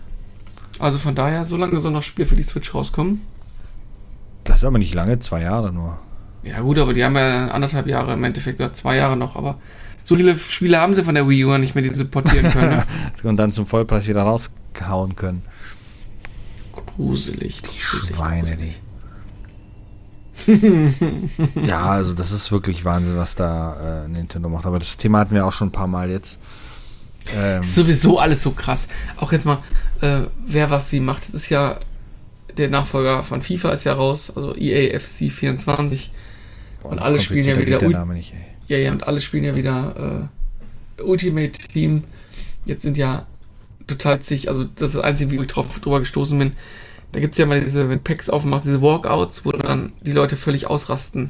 [0.80, 3.22] Also von daher, so lange soll noch Spiel für die Switch rauskommen.
[4.44, 5.98] Das ist aber nicht lange, zwei Jahre nur.
[6.44, 9.58] Ja gut, aber die haben ja anderthalb Jahre im Endeffekt oder zwei Jahre noch, aber
[10.08, 12.78] so viele Spiele haben sie von der Wii U nicht mehr, die sie portieren können.
[12.78, 12.86] Ne?
[13.24, 15.42] Und dann zum Vollpreis wieder raushauen können.
[16.72, 17.62] Gruselig.
[17.62, 18.74] Die gruselig, Schweine, die.
[21.68, 24.66] ja, also das ist wirklich Wahnsinn, was da äh, Nintendo macht.
[24.66, 26.40] Aber das Thema hatten wir auch schon ein paar Mal jetzt.
[27.36, 28.88] Ähm, Ist sowieso alles so krass.
[29.18, 29.58] Auch jetzt mal,
[30.00, 31.28] äh, wer was wie macht.
[31.28, 31.82] Das ist ja,
[32.56, 36.14] der Nachfolger von FIFA ist ja raus, also E EA FC 24.
[36.82, 38.57] boah, und alle spielen ja wieder der Name nicht, ey.
[38.68, 40.30] Ja, ja, und alle spielen ja wieder
[41.00, 42.04] äh, Ultimate Team.
[42.66, 43.26] Jetzt sind ja
[43.88, 46.54] total zig, also das ist das Einzige, wie ich drauf, drüber gestoßen bin.
[47.14, 50.36] Da gibt es ja mal diese, wenn Packs aufmachst, diese Walkouts, wo dann die Leute
[50.36, 51.30] völlig ausrasten.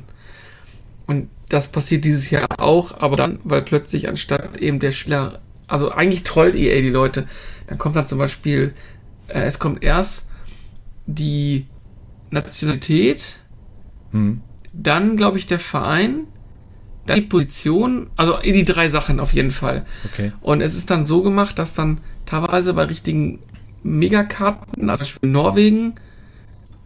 [1.06, 5.91] Und das passiert dieses Jahr auch, aber dann, weil plötzlich anstatt eben der Spieler, also
[5.91, 7.28] eigentlich trollt EA die Leute,
[7.67, 8.73] dann kommt dann zum Beispiel,
[9.28, 10.30] äh, es kommt erst
[11.06, 11.67] die
[12.32, 13.38] Nationalität,
[14.12, 14.41] Hm.
[14.73, 16.28] dann glaube ich der Verein,
[17.10, 19.86] dann die Position, also die drei Sachen auf jeden Fall.
[20.06, 20.32] Okay.
[20.41, 23.39] Und es ist dann so gemacht, dass dann teilweise bei richtigen
[23.84, 25.96] Megakarten, also zum Beispiel Norwegen,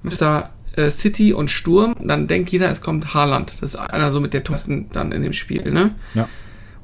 [0.03, 3.53] mit der äh, City und Sturm, dann denkt jeder, es kommt Haaland.
[3.61, 5.95] Das ist einer so mit der Thorsten dann in dem Spiel, ne?
[6.13, 6.27] Ja.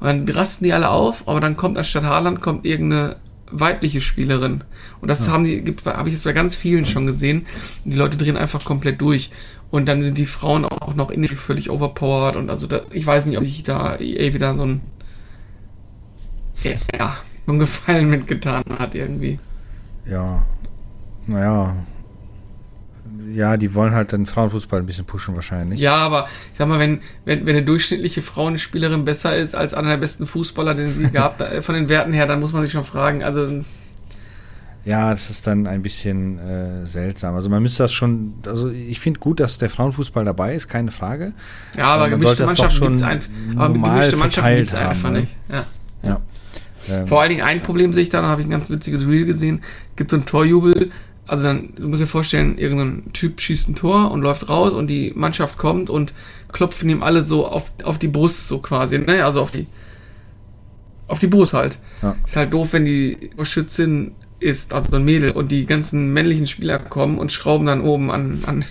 [0.00, 3.16] Und dann rasten die alle auf, aber dann kommt anstatt Haaland kommt irgendeine
[3.50, 4.62] weibliche Spielerin.
[5.00, 7.46] Und das haben die, habe ich jetzt bei ganz vielen schon gesehen.
[7.84, 9.30] Die Leute drehen einfach komplett durch.
[9.70, 12.36] Und dann sind die Frauen auch noch in völlig overpowered.
[12.36, 14.80] Und also da, ich weiß nicht, ob sich da EA wieder so ein
[16.64, 19.38] ja, so einen Gefallen mitgetan hat irgendwie.
[20.06, 20.42] Ja.
[21.26, 21.76] Naja.
[23.32, 25.80] Ja, die wollen halt den Frauenfußball ein bisschen pushen wahrscheinlich.
[25.80, 29.90] Ja, aber ich sag mal, wenn, wenn, wenn eine durchschnittliche Frauenspielerin besser ist als einer
[29.90, 32.84] der besten Fußballer, den sie gab, von den Werten her, dann muss man sich schon
[32.84, 33.62] fragen, also
[34.84, 37.34] Ja, das ist dann ein bisschen äh, seltsam.
[37.34, 40.90] Also man müsste das schon, also ich finde gut, dass der Frauenfußball dabei ist, keine
[40.90, 41.32] Frage.
[41.76, 43.20] ja, aber man gemischte Mannschaften gibt's ein,
[43.56, 45.20] aber normal gemischte Mannschaften verteilt gibt's einfach ne?
[45.20, 45.36] nicht.
[45.50, 45.66] Ja.
[46.02, 46.20] Ja.
[46.88, 49.06] Ähm, Vor allen Dingen ein Problem sehe ich da, da habe ich ein ganz witziges
[49.06, 49.62] Reel gesehen.
[49.96, 50.90] Gibt so ein Torjubel,
[51.26, 54.86] also dann, du musst dir vorstellen, irgendein Typ schießt ein Tor und läuft raus und
[54.86, 56.14] die Mannschaft kommt und
[56.50, 59.24] klopfen ihm alle so auf, auf die Brust, so quasi, ne?
[59.24, 59.66] Also auf die
[61.06, 61.78] auf die Brust halt.
[62.02, 62.16] Ja.
[62.24, 66.46] Ist halt doof, wenn die Schützin ist, also so ein Mädel, und die ganzen männlichen
[66.46, 68.64] Spieler kommen und schrauben dann oben an, an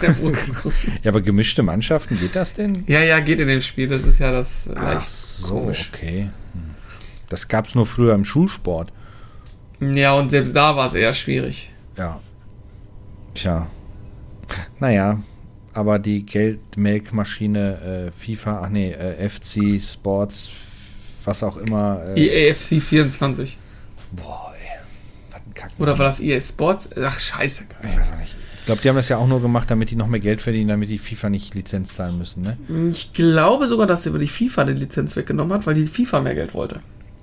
[0.00, 0.48] der Brust.
[1.02, 2.84] ja, aber gemischte Mannschaften, geht das denn?
[2.86, 5.90] ja, ja, geht in dem Spiel, das ist ja das äh, Ach leicht so, komisch.
[5.92, 6.30] okay.
[7.28, 8.92] Das gab es nur früher im Schulsport.
[9.80, 11.70] Ja, und selbst da war es eher schwierig.
[11.96, 12.20] Ja.
[13.34, 13.68] Tja.
[14.80, 15.22] Naja,
[15.72, 20.50] aber die Geldmelkmaschine äh, FIFA, ach nee, äh, FC Sports,
[21.24, 22.02] was auch immer.
[22.16, 23.56] Äh, EAFC 24.
[24.12, 24.52] boah,
[25.50, 25.56] ey.
[25.56, 25.70] Was ein Kack.
[25.78, 26.90] Oder war das EA Sports?
[27.02, 27.64] Ach, scheiße.
[27.82, 28.34] Ich weiß auch nicht.
[28.60, 30.68] Ich glaube, die haben das ja auch nur gemacht, damit die noch mehr Geld verdienen,
[30.68, 32.56] damit die FIFA nicht Lizenz zahlen müssen, ne?
[32.90, 36.34] Ich glaube sogar, dass über die FIFA die Lizenz weggenommen hat, weil die FIFA mehr
[36.34, 36.80] Geld wollte.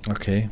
[0.09, 0.49] Okay.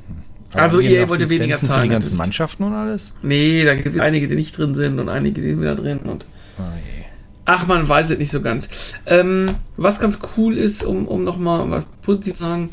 [0.53, 2.17] Also gehen EA auch wollte weniger Lizenzen zahlen, Für die ganzen natürlich.
[2.19, 3.13] Mannschaften und alles?
[3.23, 5.99] Nee, da gibt es einige, die nicht drin sind und einige, die sind wieder drin.
[5.99, 6.25] Und
[6.57, 7.03] Oh je.
[7.45, 8.69] ach, man weiß es nicht so ganz.
[9.05, 12.69] Ähm, was ganz cool ist, um, um nochmal was positiv zu sagen,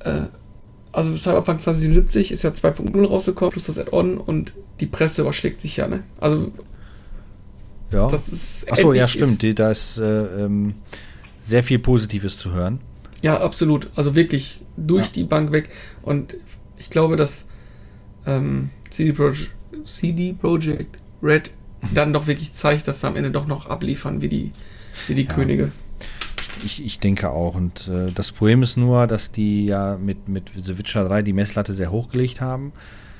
[0.00, 0.22] äh,
[0.92, 5.76] also Cyberpunk 2077 ist ja 2.0 rausgekommen, plus das Add-on und die Presse überschlägt sich
[5.76, 6.02] ja, ne?
[6.20, 6.50] Also
[7.92, 8.08] Ja.
[8.08, 9.32] das ist Achso, ja, stimmt.
[9.32, 10.74] Ist, Die, da ist äh, ähm,
[11.42, 12.80] sehr viel Positives zu hören.
[13.22, 13.88] Ja, absolut.
[13.94, 15.12] Also wirklich durch Ja.
[15.14, 15.68] die Bank weg.
[16.02, 16.34] Und
[16.78, 17.46] ich glaube, dass
[18.26, 19.50] ähm, CD, Projekt,
[19.84, 21.50] CD Projekt Red
[21.94, 24.52] dann doch wirklich zeigt, dass sie am Ende doch noch abliefern wie die,
[25.06, 25.32] wie die Ja.
[25.34, 25.72] Könige.
[26.64, 27.54] Ich, ich denke auch.
[27.54, 31.32] Und äh, das Problem ist nur, dass die ja mit, mit The Witcher 3 die
[31.32, 32.72] Messlatte sehr hochgelegt haben.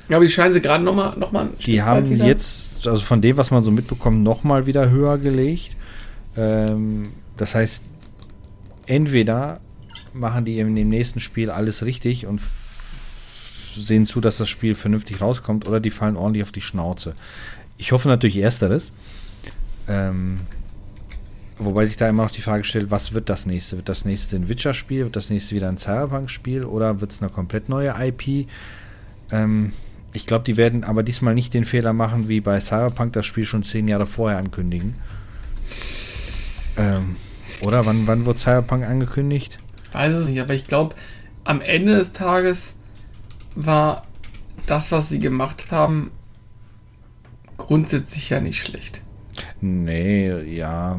[0.09, 3.21] Ja, aber die scheinen sie gerade nochmal noch mal Die haben wieder- jetzt, also von
[3.23, 5.77] dem, was man so mitbekommt, nochmal wieder höher gelegt.
[6.37, 7.83] Ähm, das heißt,
[8.87, 9.61] entweder
[10.13, 12.41] machen die in dem nächsten Spiel alles richtig und
[13.77, 17.15] sehen zu, dass das Spiel vernünftig rauskommt, oder die fallen ordentlich auf die Schnauze.
[17.79, 18.91] Ich hoffe natürlich ersteres.
[19.89, 20.41] Ähm,
[21.65, 23.77] wobei sich da immer noch die Frage stellt, was wird das nächste?
[23.77, 25.05] Wird das nächste ein Witcher-Spiel?
[25.05, 26.65] Wird das nächste wieder ein Cyberpunk-Spiel?
[26.65, 28.49] Oder wird es eine komplett neue IP?
[29.31, 29.73] Ähm,
[30.13, 33.45] ich glaube, die werden aber diesmal nicht den Fehler machen, wie bei Cyberpunk das Spiel
[33.45, 34.97] schon zehn Jahre vorher ankündigen.
[36.77, 37.17] Ähm,
[37.61, 39.59] oder wann, wann wird Cyberpunk angekündigt?
[39.93, 40.95] weiß es nicht, aber ich glaube,
[41.45, 42.77] am Ende des Tages
[43.55, 44.07] war
[44.67, 46.11] das, was sie gemacht haben,
[47.57, 49.03] grundsätzlich ja nicht schlecht.
[49.61, 50.99] Nee, ja,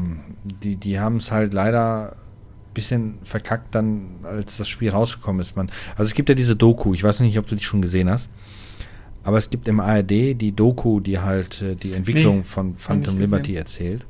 [0.62, 5.56] die, die haben es halt leider ein bisschen verkackt dann, als das Spiel rausgekommen ist.
[5.56, 8.10] Man, also es gibt ja diese Doku, ich weiß nicht, ob du die schon gesehen
[8.10, 8.28] hast,
[9.24, 13.18] aber es gibt im ARD die Doku, die halt äh, die Entwicklung Nee, von Phantom
[13.18, 14.06] Liberty erzählt.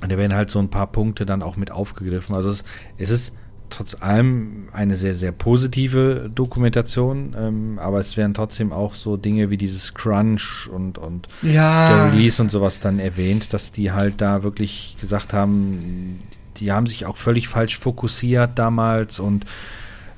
[0.00, 2.34] Und da werden halt so ein paar Punkte dann auch mit aufgegriffen.
[2.34, 2.64] Also es,
[2.98, 3.34] es ist
[3.72, 9.50] trotz allem eine sehr, sehr positive Dokumentation, ähm, aber es werden trotzdem auch so Dinge
[9.50, 14.20] wie dieses Crunch und, und der Ja, Release und sowas dann erwähnt, dass die halt
[14.20, 16.20] da wirklich gesagt haben,
[16.58, 19.46] die haben sich auch völlig falsch fokussiert damals und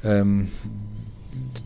[0.04, 0.48] ähm,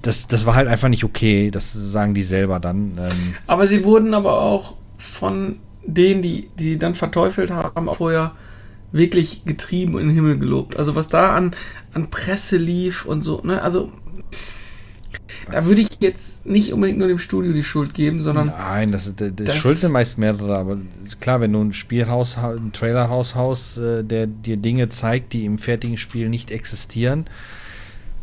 [0.03, 2.93] das, das war halt einfach nicht okay, das sagen die selber dann.
[2.99, 8.33] Ähm, aber sie wurden aber auch von denen, die die dann verteufelt haben, auch vorher
[8.93, 10.77] wirklich getrieben und in den Himmel gelobt.
[10.77, 11.55] Also was da an,
[11.95, 13.93] an Presse lief und so, ne, also
[15.51, 19.13] da würde ich jetzt nicht unbedingt nur dem Studio die Schuld geben, sondern Nein, das,
[19.15, 20.79] das, das Schuld sind meist mehrere, aber
[21.21, 25.45] klar, wenn du ein Spiel raus, einen Trailer raushaust, äh, der dir Dinge zeigt, die
[25.45, 27.27] im fertigen Spiel nicht existieren,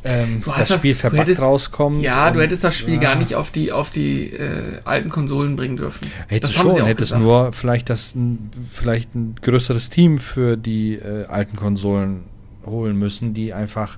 [0.05, 2.01] ähm, Du das das- Spiel du verbuggt hättest- rauskommt.
[2.01, 2.99] ja, du und- hättest das Spiel ja.
[3.01, 6.09] gar nicht auf die auf die äh, alten Konsolen bringen dürfen.
[6.27, 7.21] Hättest das schon, hättest gesagt.
[7.23, 12.23] nur vielleicht das ein, vielleicht ein größeres Team für die äh, alten Konsolen
[12.65, 13.97] holen müssen, die einfach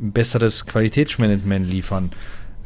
[0.00, 2.10] ein besseres Qualitätsmanagement liefern,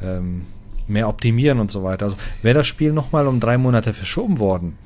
[0.02, 0.42] ähm,
[0.86, 2.04] mehr optimieren und so weiter.
[2.06, 4.76] Also wäre das Spiel nochmal um drei Monate verschoben worden,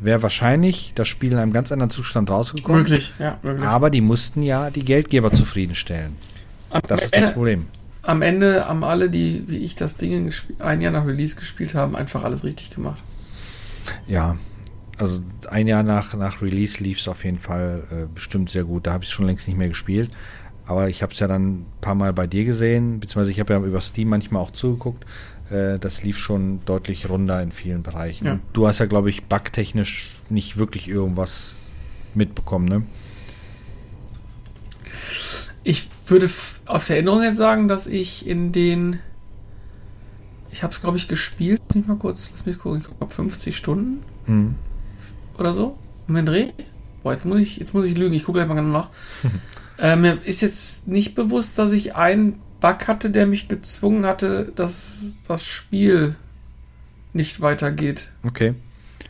[0.00, 2.82] wäre wahrscheinlich das Spiel in einem ganz anderen Zustand rausgekommen.
[2.82, 3.66] Möglich, ja, möglich.
[3.66, 6.16] Aber die mussten ja die Geldgeber zufriedenstellen.
[6.70, 7.66] Am, Das ist das Problem.
[8.02, 11.96] am Ende haben alle, die wie ich das Ding ein Jahr nach Release gespielt haben,
[11.96, 13.02] einfach alles richtig gemacht.
[14.06, 14.36] Ja,
[14.98, 18.86] also ein Jahr nach, nach Release lief es auf jeden Fall äh, bestimmt sehr gut.
[18.86, 20.10] Da habe ich es schon längst nicht mehr gespielt.
[20.66, 23.54] Aber ich habe es ja dann ein paar Mal bei dir gesehen, beziehungsweise ich habe
[23.54, 25.06] ja über Steam manchmal auch zugeguckt.
[25.50, 28.26] Äh, das lief schon deutlich runder in vielen Bereichen.
[28.26, 28.38] Ja.
[28.52, 31.56] Du hast ja, glaube ich, bugtechnisch nicht wirklich irgendwas
[32.14, 32.82] mitbekommen, ne?
[35.64, 36.28] Ich würde
[36.68, 39.00] aus der Erinnerung jetzt sagen, dass ich in den.
[40.50, 41.60] Ich habe es, glaube ich, gespielt.
[41.74, 42.80] Nicht mal kurz, lass mich gucken.
[42.80, 44.54] Ich glaube 50 Stunden Mhm.
[45.38, 45.78] oder so.
[46.06, 46.52] Um den Dreh.
[47.02, 48.14] Boah, jetzt muss ich, jetzt muss ich lügen.
[48.14, 48.90] Ich gucke gleich mal genau nach.
[49.78, 54.52] äh, mir ist jetzt nicht bewusst, dass ich einen Bug hatte, der mich gezwungen hatte,
[54.54, 56.16] dass das Spiel
[57.12, 58.10] nicht weitergeht.
[58.26, 58.54] Okay.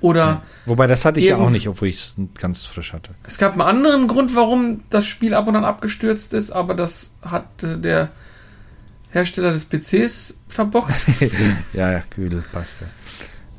[0.01, 3.11] Oder Wobei das hatte ich ja auch nicht, obwohl ich es ganz frisch hatte.
[3.25, 7.13] es gab einen anderen Grund, warum das Spiel ab und an abgestürzt ist, aber das
[7.23, 8.11] hat äh, der
[9.11, 11.07] Hersteller des PCs verbockt.
[11.73, 12.77] ja, ja, Güdel, passt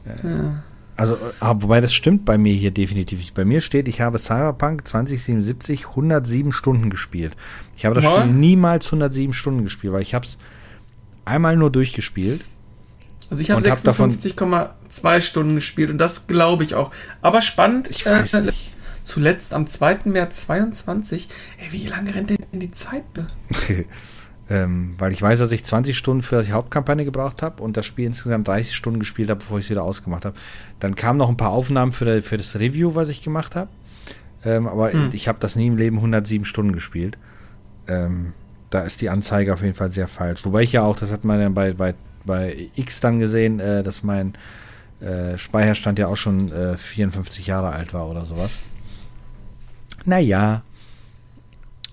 [0.05, 0.29] ja.
[0.29, 0.63] ja.
[0.95, 3.33] Also, aber wobei das stimmt bei mir hier definitiv nicht.
[3.33, 7.37] Bei mir steht, ich habe Cyberpunk 2077 107 Stunden gespielt.
[7.77, 8.23] Ich habe das Mal?
[8.23, 10.37] Spiel niemals 107 Stunden gespielt, weil ich habe es
[11.23, 12.41] einmal nur durchgespielt.
[13.29, 16.91] Also ich habe Und hab davon- 56,2 Stunden gespielt und das glaube ich auch.
[17.21, 18.71] Aber spannend, Ich weiß äh, nicht.
[19.03, 19.99] zuletzt am 2.
[20.05, 21.29] März 22.
[21.59, 23.03] Ey, wie lange rennt denn die Zeit?
[24.49, 27.85] ähm, weil ich weiß, dass ich 20 Stunden für die Hauptkampagne gebraucht habe und das
[27.85, 30.35] Spiel insgesamt 30 Stunden gespielt habe, bevor ich es wieder ausgemacht habe.
[30.79, 33.69] Dann kamen noch ein paar Aufnahmen für, der- für das Review, was ich gemacht habe.
[34.43, 35.09] Ähm, aber Hm.
[35.13, 37.17] ich habe das nie im Leben 107 Stunden gespielt.
[37.87, 38.33] Ähm,
[38.69, 40.45] da ist die Anzeige auf jeden Fall sehr falsch.
[40.45, 41.93] Wobei ich ja auch, das hat man ja bei, bei,
[42.29, 44.35] bei X dann gesehen, äh, dass mein
[45.01, 48.59] äh, Speicherstand ja auch schon äh, 54 Jahre alt war oder sowas.
[50.05, 50.61] Naja,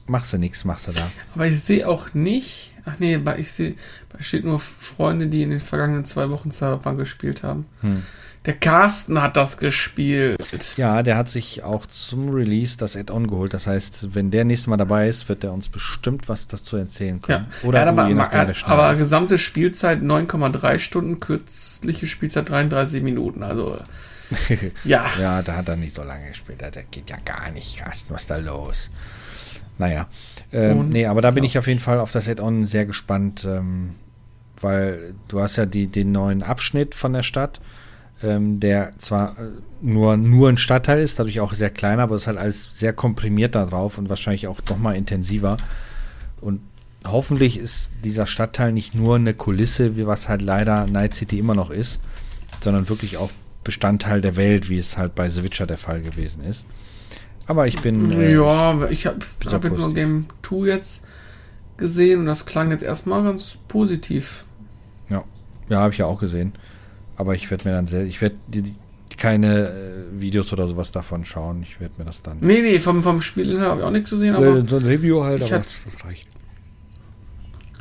[0.06, 1.10] machst du nichts, machst du da.
[1.34, 2.74] Aber ich sehe auch nicht.
[2.84, 3.74] Ach nee, ich sehe,
[4.10, 7.66] da steht nur Freunde, die in den vergangenen zwei Wochen Cyberpunk gespielt haben.
[7.80, 8.02] Hm.
[8.46, 10.38] Der Carsten hat das gespielt.
[10.76, 13.52] Ja, der hat sich auch zum Release das Add-on geholt.
[13.52, 17.20] Das heißt, wenn der nächste Mal dabei ist, wird er uns bestimmt was dazu erzählen
[17.20, 17.48] können.
[17.50, 17.68] Ja.
[17.68, 23.42] Oder aber, nachdem, aber gesamte Spielzeit 9,3 Stunden, kürzliche Spielzeit 33 Minuten.
[23.42, 23.78] Also
[24.84, 25.06] ja.
[25.20, 26.62] ja, da hat er nicht so lange gespielt.
[26.62, 28.14] Das geht ja gar nicht, Carsten.
[28.14, 28.90] Was ist da los?
[29.78, 30.06] Naja.
[30.52, 33.96] Ähm, nee, aber da bin ich auf jeden Fall auf das Add-on sehr gespannt, ähm,
[34.60, 37.60] weil du hast ja die, den neuen Abschnitt von der Stadt,
[38.22, 39.50] ähm, der zwar äh,
[39.80, 42.92] nur, nur ein Stadtteil ist, dadurch auch sehr klein, aber es ist halt alles sehr
[42.92, 45.56] komprimiert da drauf und wahrscheinlich auch nochmal intensiver.
[46.40, 46.60] Und
[47.04, 51.54] hoffentlich ist dieser Stadtteil nicht nur eine Kulisse, wie was halt leider Night City immer
[51.54, 52.00] noch ist,
[52.60, 53.30] sondern wirklich auch
[53.64, 56.64] Bestandteil der Welt, wie es halt bei The Witcher der Fall gewesen ist.
[57.46, 58.12] Aber ich bin.
[58.12, 61.04] Äh, ja, ich habe hab nur Game 2 jetzt
[61.76, 64.44] gesehen und das klang jetzt erstmal ganz positiv.
[65.08, 65.24] Ja,
[65.68, 66.54] ja, habe ich ja auch gesehen.
[67.16, 68.36] Aber ich werde mir dann sehr, ich werde
[69.16, 71.62] keine äh, Videos oder sowas davon schauen.
[71.62, 72.38] Ich werde mir das dann.
[72.40, 74.66] Nee, nee, vom, vom Spiel habe ich auch nichts gesehen, aber.
[74.66, 76.28] so ein Review halt, aber das, das reicht.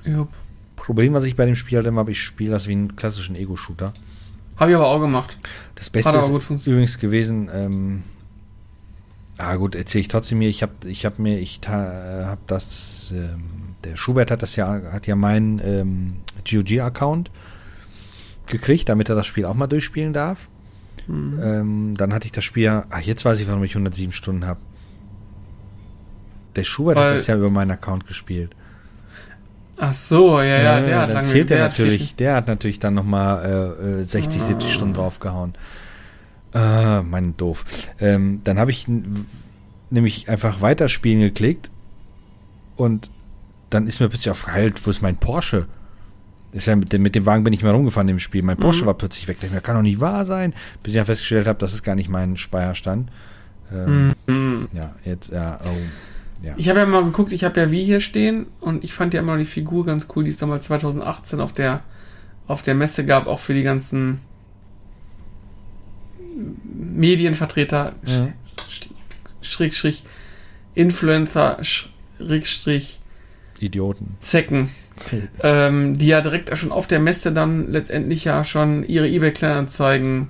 [0.06, 0.28] Ja.
[0.76, 3.36] Problem, was ich bei dem Spiel halt immer habe, ich spiele das wie einen klassischen
[3.36, 3.94] Ego-Shooter.
[4.58, 5.38] Habe ich aber auch gemacht.
[5.74, 8.04] Das Beste ist übrigens gewesen, ähm,
[9.38, 13.44] ah gut, erzähle ich trotzdem mir, ich habe ich hab mir, ich habe das, ähm,
[13.84, 16.14] der Schubert hat das ja, hat ja meinen ähm,
[16.50, 17.32] GOG-Account
[18.48, 20.50] gekriegt, damit er das Spiel auch mal durchspielen darf.
[21.08, 21.40] Mhm.
[21.42, 24.60] Ähm, dann hatte ich das Spiel, ach jetzt weiß ich, warum ich 107 Stunden habe.
[26.56, 28.56] Der Schubert Weil, hat das ja über meinen Account gespielt.
[29.78, 32.80] Ach so, ja, ja, ja der hat lange, zählt der, der natürlich, der hat natürlich
[32.80, 34.46] dann nochmal äh, 60, ah.
[34.46, 35.54] 70 Stunden draufgehauen.
[36.54, 37.66] Ah, mein doof.
[38.00, 38.88] Ähm, dann habe ich
[39.90, 41.70] nämlich einfach weiterspielen geklickt
[42.78, 43.12] und
[43.70, 45.68] dann ist mir plötzlich auf halt, wo ist mein Porsche?
[46.56, 48.42] Ist ja mit, dem, mit dem Wagen bin ich mal rumgefahren im Spiel.
[48.42, 48.86] Mein Porsche mhm.
[48.86, 49.38] war plötzlich weg.
[49.42, 50.54] Das kann doch nicht wahr sein.
[50.82, 53.10] Bis ich dann festgestellt habe, das ist gar nicht mein Speicherstand.
[53.74, 54.70] Ähm, mhm.
[54.72, 55.70] Ja, jetzt, ja, oh.
[56.42, 56.54] Ja.
[56.56, 59.20] Ich habe ja mal geguckt, ich habe ja wie hier stehen und ich fand ja
[59.20, 61.82] immer noch die Figur ganz cool, die es damals 2018 auf der,
[62.48, 64.22] auf der Messe gab, auch für die ganzen
[66.78, 68.30] Medienvertreter, ja.
[69.42, 70.06] Schrägstrich,
[70.74, 73.02] Influencer, Schrägstrich,
[73.60, 74.16] Idioten.
[74.20, 74.70] Zecken.
[75.42, 80.30] Ähm, die ja direkt schon auf der Messe dann letztendlich ja schon ihre eBay-Kleinanzeigen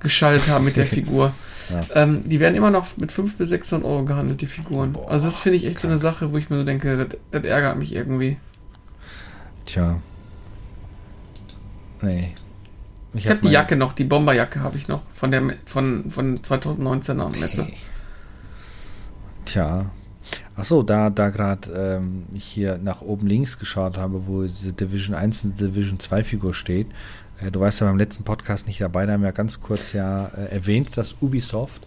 [0.00, 1.32] geschaltet haben mit der Figur.
[1.70, 2.02] Ja.
[2.02, 4.92] Ähm, die werden immer noch mit 500 bis 600 Euro gehandelt, die Figuren.
[4.92, 5.82] Boah, also das finde ich echt krank.
[5.82, 8.38] so eine Sache, wo ich mir so denke, das, das ärgert mich irgendwie.
[9.66, 10.00] Tja.
[12.02, 12.34] Nee.
[13.12, 16.10] Ich, ich habe hab die Jacke noch, die Bomberjacke habe ich noch von der von,
[16.10, 17.68] von 2019er Messe.
[19.44, 19.86] Tja.
[20.56, 25.14] Achso, da, da gerade ähm, ich hier nach oben links geschaut habe, wo die Division
[25.14, 26.88] 1 und Division 2 Figur steht,
[27.40, 30.26] äh, du warst ja beim letzten Podcast nicht dabei, da haben wir ganz kurz ja
[30.28, 31.86] äh, erwähnt, dass Ubisoft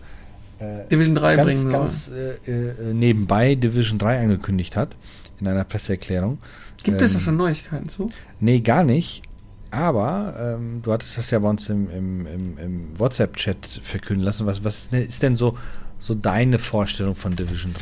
[0.60, 4.96] äh, Division 3 ganz, bringen ganz äh, äh, nebenbei Division 3 angekündigt hat
[5.40, 6.38] in einer Presseerklärung.
[6.84, 8.10] Gibt ähm, es da schon Neuigkeiten zu?
[8.40, 9.24] Nee, gar nicht.
[9.72, 14.46] Aber ähm, du hattest das ja bei uns im, im, im, im WhatsApp-Chat verkünden lassen.
[14.46, 15.58] Was, was ist denn so,
[15.98, 17.80] so deine Vorstellung von Division 3?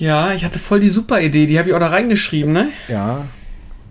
[0.00, 2.68] Ja, ich hatte voll die super Idee, die habe ich auch da reingeschrieben, ne?
[2.88, 3.26] Ja,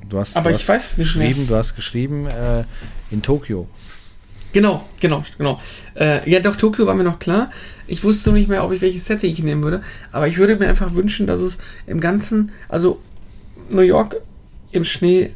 [0.10, 2.64] Du hast, Aber du ich weiß geschrieben, du hast geschrieben äh,
[3.12, 3.68] in Tokio.
[4.52, 5.60] Genau, genau, genau.
[5.94, 7.52] Äh, ja, doch, Tokio war mir noch klar.
[7.86, 9.84] Ich wusste nicht mehr, ob ich welches Setting ich nehmen würde.
[10.12, 13.00] Aber ich würde mir einfach wünschen, dass es im Ganzen, also
[13.70, 14.16] New York
[14.72, 15.32] im Schnee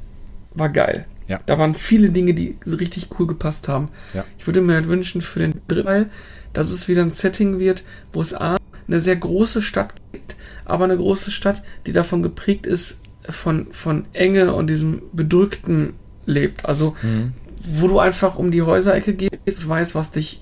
[0.56, 1.06] war geil.
[1.28, 1.38] Ja.
[1.46, 3.90] Da waren viele Dinge, die richtig cool gepasst haben.
[4.16, 4.26] Ja.
[4.40, 6.10] Ich würde mir halt wünschen für den dritten Teil,
[6.54, 8.58] dass es wieder ein Setting wird, wo es A,
[8.88, 12.98] eine sehr große Stadt gibt, aber eine große Stadt, die davon geprägt ist,
[13.30, 15.94] von, von Enge und diesem Bedrückten
[16.26, 16.66] lebt.
[16.66, 17.34] Also, mhm.
[17.64, 20.42] wo du einfach um die Häuserecke gehst, weißt, was dich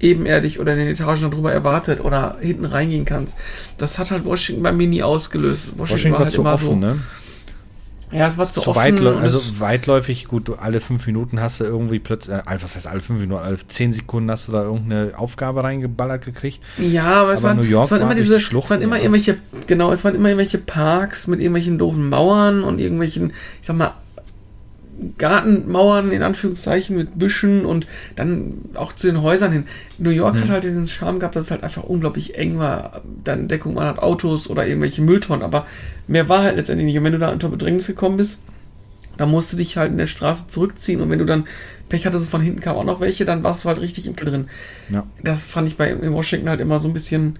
[0.00, 3.36] ebenerdig oder in den Etagen darüber erwartet oder hinten reingehen kannst.
[3.78, 5.76] Das hat halt Washington bei mir nie ausgelöst.
[5.76, 6.76] Washington, Washington war halt immer offen, so.
[6.76, 6.98] Ne?
[8.10, 8.78] Ja, es war zu, zu offen.
[8.80, 13.00] Weitläu also weitläufig, gut, alle fünf Minuten hast du irgendwie plötzlich, äh, was heißt alle
[13.00, 16.60] fünf Minuten, alle zehn Sekunden hast du da irgendeine Aufgabe reingeballert gekriegt.
[16.78, 19.02] Ja, aber, es, waren, New York es waren immer diese, es waren immer ja.
[19.02, 23.76] irgendwelche, genau, es waren immer irgendwelche Parks mit irgendwelchen doofen Mauern und irgendwelchen, ich sag
[23.76, 23.94] mal,
[25.16, 27.86] Gartenmauern in Anführungszeichen mit Büschen und
[28.16, 29.64] dann auch zu den Häusern hin.
[29.98, 30.40] New York mhm.
[30.40, 33.02] hat halt den Charme gehabt, dass es halt einfach unglaublich eng war.
[33.24, 35.66] Dann Deckung man hat Autos oder irgendwelche Mülltonnen, aber
[36.06, 36.98] mehr war halt letztendlich nicht.
[36.98, 38.40] Und wenn du da unter Bedrängnis gekommen bist,
[39.18, 41.46] dann musst du dich halt in der Straße zurückziehen und wenn du dann
[41.88, 44.28] Pech hattest, von hinten kamen auch noch welche, dann warst du halt richtig im Kill
[44.28, 44.48] drin.
[44.90, 45.06] Ja.
[45.22, 47.38] Das fand ich bei in Washington halt immer so ein bisschen.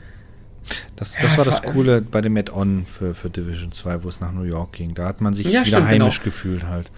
[0.97, 4.21] Das, das ja, war das Coole bei dem Add-on für, für Division 2, wo es
[4.21, 4.95] nach New York ging.
[4.95, 6.25] Da hat man sich ja, wieder stimmt, heimisch genau.
[6.25, 6.91] gefühlt halt.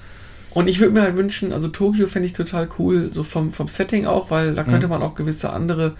[0.53, 3.69] Und ich würde mir halt wünschen, also Tokio fände ich total cool, so vom, vom
[3.69, 4.93] Setting auch, weil da könnte Mhm.
[4.95, 5.95] man auch gewisse andere,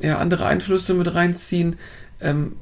[0.00, 1.76] ja, andere Einflüsse mit reinziehen.
[2.20, 2.52] Ähm,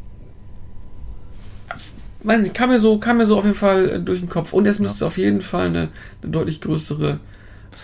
[2.25, 4.53] nicht, kam mir so, kam mir so auf jeden Fall äh, durch den Kopf.
[4.53, 5.89] Und es müsste auf jeden Fall eine,
[6.23, 7.21] eine deutlich größere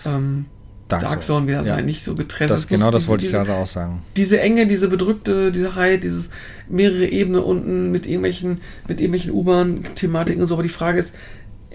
[0.05, 0.45] ähm,
[0.87, 1.85] Dark, Zone wieder sein, Ja.
[1.85, 2.51] nicht so getrennt.
[2.51, 4.03] Das, genau das diese- wollte ich diese- gerade auch sagen.
[4.17, 6.29] diese Enge, diese bedrückte, diese High, dieses
[6.69, 10.55] mehrere Ebenen unten mit irgendwelchen, mit irgendwelchen U-Bahn-Thematiken und so.
[10.55, 11.15] Aber die Frage ist,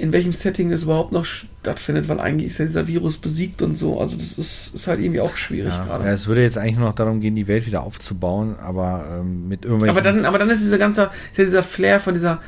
[0.00, 3.76] in welchem Setting es überhaupt noch stattfindet, weil eigentlich ist ja dieser Virus besiegt und
[3.76, 4.00] so.
[4.00, 6.04] Also das ist, ist halt irgendwie auch schwierig Ja, gerade.
[6.04, 9.48] ja, es würde jetzt eigentlich nur noch darum gehen, die Welt wieder aufzubauen, aber ähm,
[9.48, 9.96] mit irgendwelchen.
[9.96, 12.40] aber dann, aber dann ist dieser ganze, ist ja dieser Flair von dieser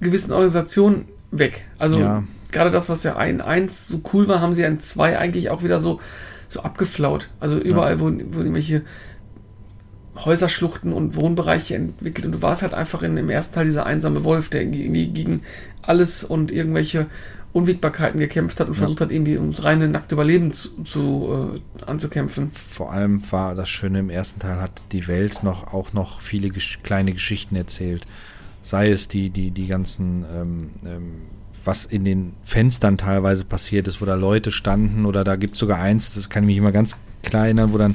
[0.00, 1.64] gewissen Organisation weg.
[1.78, 2.22] Also Ja.
[2.52, 5.50] gerade das, was ja ein eins so cool war, haben sie ja in zwei eigentlich
[5.50, 6.00] auch wieder so,
[6.48, 7.30] so abgeflaut.
[7.40, 8.82] Also überall, wo, wo irgendwelche
[10.16, 14.22] Häuserschluchten und Wohnbereiche entwickelt und du warst halt einfach in, im ersten Teil dieser einsame
[14.22, 15.42] Wolf, der irgendwie gegen
[15.88, 17.06] alles und irgendwelche
[17.52, 18.78] Unwägbarkeiten gekämpft hat und Ja.
[18.80, 22.50] versucht hat, irgendwie ums reine nackte Überleben zu, zu äh, anzukämpfen.
[22.70, 26.48] vor allem war das Schöne im ersten Teil hat die Welt noch auch noch viele
[26.48, 28.06] gesch kleine Geschichten erzählt.
[28.64, 31.12] Sei es die, die, die ganzen, ähm, ähm,
[31.64, 35.60] was in den Fenstern teilweise passiert ist, wo da Leute standen oder da gibt es
[35.60, 37.94] sogar eins, das kann ich mich immer ganz klar erinnern, wo dann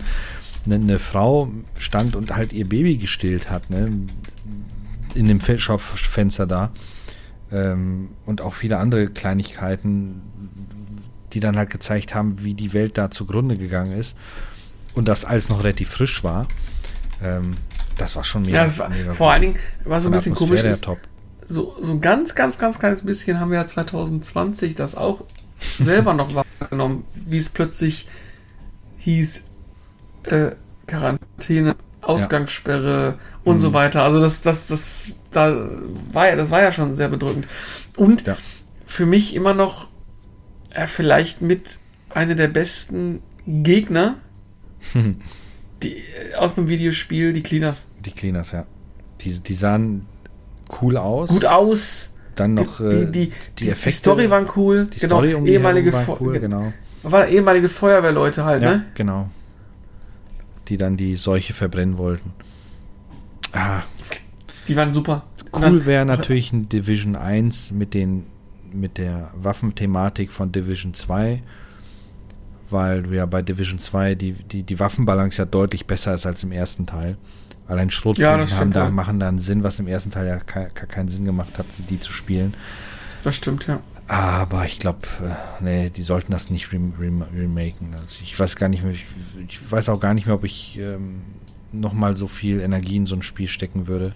[0.65, 3.91] eine, eine Frau stand und halt ihr Baby gestillt hat, ne?
[5.15, 6.71] In dem Fe- Schaufenster da.
[7.51, 10.21] Ähm, und auch viele andere Kleinigkeiten,
[11.33, 14.15] die dann halt gezeigt haben, wie die Welt da zugrunde gegangen ist.
[14.93, 16.47] Und das alles noch relativ frisch war.
[17.21, 17.55] Ähm,
[17.97, 18.65] das war schon mega.
[18.65, 20.99] Ja, war, mega vor allen Dingen, was so ein bisschen komisch Atmosphäre ist, top.
[21.47, 25.23] so, so ein ganz, ganz, ganz kleines bisschen haben wir ja 2020 das auch
[25.79, 28.07] selber noch wahrgenommen, wie es plötzlich
[28.99, 29.43] hieß,
[30.23, 30.51] äh,
[30.87, 31.75] Quarantäne,
[32.09, 33.61] Ausgangssperre und Mhm.
[33.61, 34.03] so weiter.
[34.03, 35.69] Also das, das, das, da
[36.11, 37.45] war ja, das war ja schon sehr bedrückend.
[37.97, 38.37] Und Ja.
[38.85, 39.87] für mich immer noch
[40.71, 41.79] äh, vielleicht mit
[42.09, 44.15] einer der besten Gegner
[45.83, 47.87] die, äh, aus einem Videospiel, die Cleaners.
[48.05, 48.65] Die Cleaners, ja.
[49.21, 50.05] Die, die sahen
[50.81, 51.29] cool aus.
[51.29, 52.13] Gut aus.
[52.35, 54.85] Dann noch die, äh, die, die, die, Effekte, Story waren cool.
[54.93, 56.71] Die Story um die ehemalige, war cool, ge- genau.
[57.03, 58.85] war ehemalige Feuerwehrleute halt, Ja, ne?
[58.93, 59.29] genau.
[60.69, 62.31] Die dann die Seuche verbrennen wollten.
[63.53, 63.81] Ah,
[64.67, 65.23] Die waren super.
[65.51, 68.25] Cool wäre natürlich ein Division 1 mit den
[68.71, 71.41] mit der Waffenthematik von Division 2,
[72.69, 76.43] weil du ja bei Division 2 die, die, die Waffenbalance ja deutlich besser ist als
[76.43, 77.17] im ersten Teil.
[77.67, 78.89] Allein Ja, Schrotflinten haben stimmt, da, ja.
[78.91, 81.65] machen da einen Sinn, was im ersten Teil ja ke- gar keinen Sinn gemacht hat,
[81.89, 82.53] die zu spielen.
[83.23, 83.79] Das stimmt, ja.
[84.09, 87.89] Aber ich glaube, äh, nee, die sollten das nicht rem rem remaken.
[87.93, 89.05] Also ich weiß gar nicht mehr, ich,
[89.47, 91.21] ich weiß auch gar nicht mehr, ob ich ähm,
[91.71, 94.11] nochmal so viel Energie in so ein Spiel stecken würde.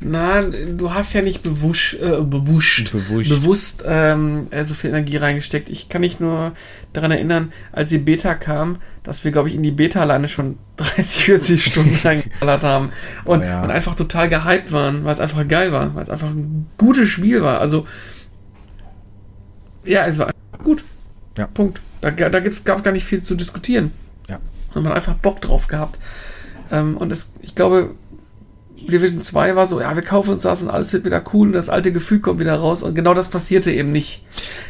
[0.00, 3.28] Na, du hast ja nicht bewusst, äh, bewusst, Bewusst.
[3.30, 5.68] bewusst ähm, äh, so viel Energie reingesteckt.
[5.70, 6.52] Ich kann mich nur
[6.94, 10.56] daran erinnern, als die Beta kam, dass wir, glaube ich, in die Beta alleine schon
[10.78, 12.90] 30, 40 Stunden reingeballert haben
[13.24, 13.62] und, Oh ja.
[13.62, 17.08] und einfach total gehypt waren, weil es einfach geil war, weil es einfach ein gutes
[17.10, 17.60] Spiel war.
[17.60, 17.86] Also,
[19.86, 20.30] ja, es war
[20.62, 20.84] gut.
[21.38, 21.46] Ja.
[21.46, 21.80] Punkt.
[22.00, 23.92] Da, da gab es gar nicht viel zu diskutieren.
[24.28, 24.38] Ja.
[24.74, 25.98] Und man hat einfach Bock drauf gehabt.
[26.70, 27.94] Ähm, und es, ich glaube,
[28.76, 31.52] Division 2 war so, ja, wir kaufen uns das und alles wird wieder cool und
[31.54, 34.22] das alte Gefühl kommt wieder raus und genau das passierte eben nicht.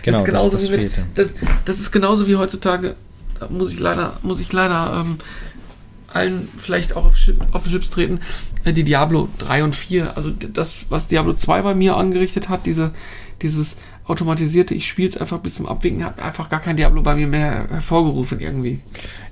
[0.02, 1.28] Genau, das ist genauso das, das wie mit, das,
[1.64, 2.96] das ist genauso wie heutzutage,
[3.38, 5.18] da muss ich leider, muss ich leider ähm,
[6.08, 7.16] allen vielleicht auch auf,
[7.52, 8.20] auf den Chips treten,
[8.64, 12.64] äh, die Diablo 3 und 4, also das, was Diablo 2 bei mir angerichtet hat,
[12.64, 12.92] diese,
[13.42, 17.16] dieses automatisierte, ich spiele es einfach bis zum Abwinken, hat einfach gar kein Diablo bei
[17.16, 18.80] mir mehr hervorgerufen irgendwie.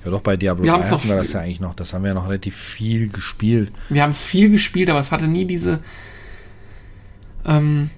[0.04, 1.74] Ja, doch bei Diablo Wir 3 haben's noch hatten wir das ja eigentlich noch.
[1.74, 3.72] Das haben wir ja noch relativ viel gespielt.
[3.88, 5.78] Wir haben viel gespielt, aber es hatte nie diese.
[7.46, 7.90] Ähm,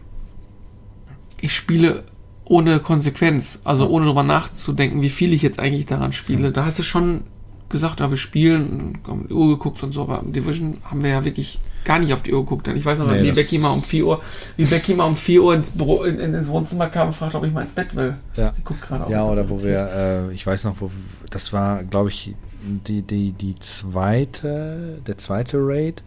[1.40, 2.04] ich spiele
[2.44, 6.52] ohne Konsequenz, also ohne drüber nachzudenken, wie viel ich jetzt eigentlich daran spiele.
[6.52, 7.24] Da hast du schon
[7.68, 11.10] gesagt, ja, wir spielen, haben die Uhr geguckt und so, aber im Division haben wir
[11.10, 12.66] ja wirklich gar nicht auf die Uhr geguckt.
[12.66, 14.22] Denn ich weiß noch, Nee, wie Becky mal um 4 Uhr,
[14.56, 17.34] wie Becky mal um 4 Uhr ins, Büro, in, in, ins Wohnzimmer kam und fragt,
[17.34, 18.16] ob ich mal ins Bett will.
[18.36, 18.52] Ja.
[18.54, 20.90] Sie guckt gerade Ja, oder wo wir, äh, ich weiß noch, wo
[21.30, 26.02] das war, glaube ich, die, die, die zweite, der zweite Raid,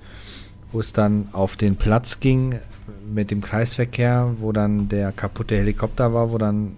[0.71, 2.59] wo es dann auf den Platz ging
[3.11, 6.75] mit dem Kreisverkehr, wo dann der kaputte Helikopter war, wo dann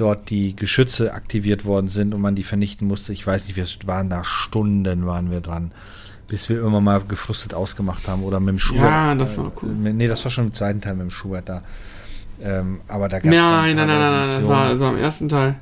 [0.00, 3.12] dort die Geschütze aktiviert worden sind und man die vernichten musste.
[3.12, 5.72] Ich weiß nicht, wir waren da Stunden waren wir dran,
[6.28, 8.84] bis wir irgendwann mal gefrustet ausgemacht haben oder mit dem Schubert.
[8.84, 9.70] Ja, das war cool.
[9.86, 11.62] Äh, nee, das war schon im zweiten Teil mit dem Schubert da.
[12.40, 15.28] Ähm, aber da gab Nein, nein, nein, nein, nein, das war, das war im ersten
[15.28, 15.56] Teil.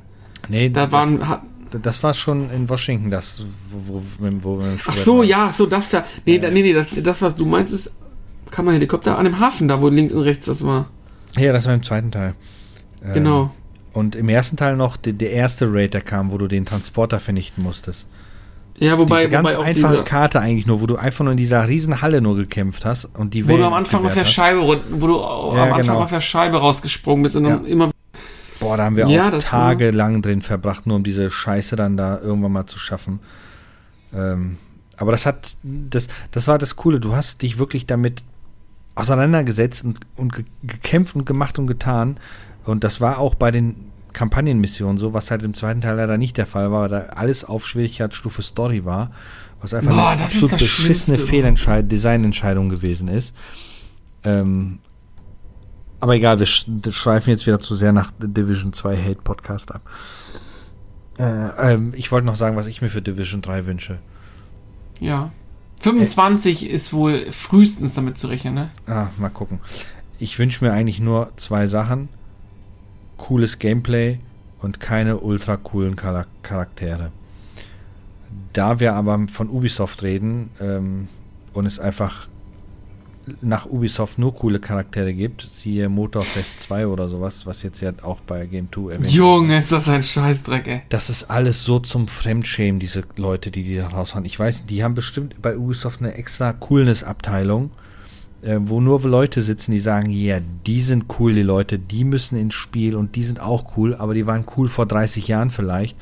[0.47, 1.41] Nee, Da waren, hat,
[1.81, 5.27] das war schon in Washington, das, wo, wo, wo, Ach so, waren.
[5.27, 6.05] ja, so das da.
[6.25, 6.41] Nee, Ja.
[6.43, 7.91] da, nee, nee, das, das, was du meinst, ist,
[8.49, 10.87] kann man Helikopter an dem Hafen, da wo links und rechts das war.
[11.37, 12.33] Ja, das war im zweiten Teil.
[13.03, 13.51] Ähm, Genau.
[13.99, 17.19] Und im ersten Teil noch der, der erste Raid, der kam, wo du den Transporter
[17.19, 18.07] vernichten musstest.
[18.77, 21.37] Ja, wobei, diese ganz wobei einfache diese, Karte eigentlich nur, wo du einfach nur in
[21.37, 24.23] dieser riesen Halle nur gekämpft hast und die wo du Wellen am Anfang auf der.
[24.23, 26.01] Scheibe, wo du Ja, am Anfang genau.
[26.01, 27.69] auf der Scheibe rausgesprungen bist und dann Ja.
[27.69, 27.89] immer
[28.61, 32.19] Boah, da haben wir Ja, auch tagelang drin verbracht, nur um diese Scheiße dann da
[32.19, 33.19] irgendwann mal zu schaffen.
[34.13, 34.57] Ähm,
[34.97, 36.99] aber das hat, das, das war das Coole.
[36.99, 38.23] Du hast dich wirklich damit
[38.95, 42.17] auseinandergesetzt und, und ge gekämpft und gemacht und getan.
[42.69, 46.37] Und das war auch bei den Kampagnenmissionen so, was halt im zweiten Teil leider nicht
[46.37, 49.11] der Fall war, da alles auf Schwierigkeitsstufe Story war,
[49.61, 53.35] was einfach Boah, eine absolut beschissene Fehlentscheid Designentscheidung gewesen ist.
[54.23, 54.79] Ähm,
[55.99, 59.81] aber egal, wir sch schweifen jetzt wieder zu sehr nach Division 2 Hate Podcast ab.
[61.17, 63.99] Äh, ähm, ich wollte noch sagen, was ich mir für Division 3 wünsche.
[64.99, 65.31] Ja.
[65.81, 68.69] 25 ist wohl frühestens damit zu rechnen, ne?
[68.85, 69.59] Ah, mal gucken.
[70.17, 72.09] Ich wünsche mir eigentlich nur zwei Sachen.
[73.19, 74.17] Cooles Gameplay
[74.61, 77.11] und keine ultra coolen Chara- Charaktere.
[78.53, 81.07] Da wir aber von Ubisoft reden ähm,
[81.53, 82.27] und es einfach
[83.41, 88.19] nach Ubisoft nur coole Charaktere gibt, siehe Motorfest 2 oder sowas, was jetzt ja auch
[88.21, 90.81] bei Game 2 erwähnt Junge, ist das ein Scheißdreck, ey.
[90.89, 94.25] Das ist alles so zum Fremdschämen, diese Leute, die die da raushauen.
[94.25, 97.69] Ich weiß, die haben bestimmt bei Ubisoft eine extra Coolness-Abteilung,
[98.41, 102.37] äh, wo nur Leute sitzen, die sagen, ja, die sind cool, die Leute, die müssen
[102.37, 105.97] ins Spiel und die sind auch cool, aber die waren cool vor 30 Jahren vielleicht.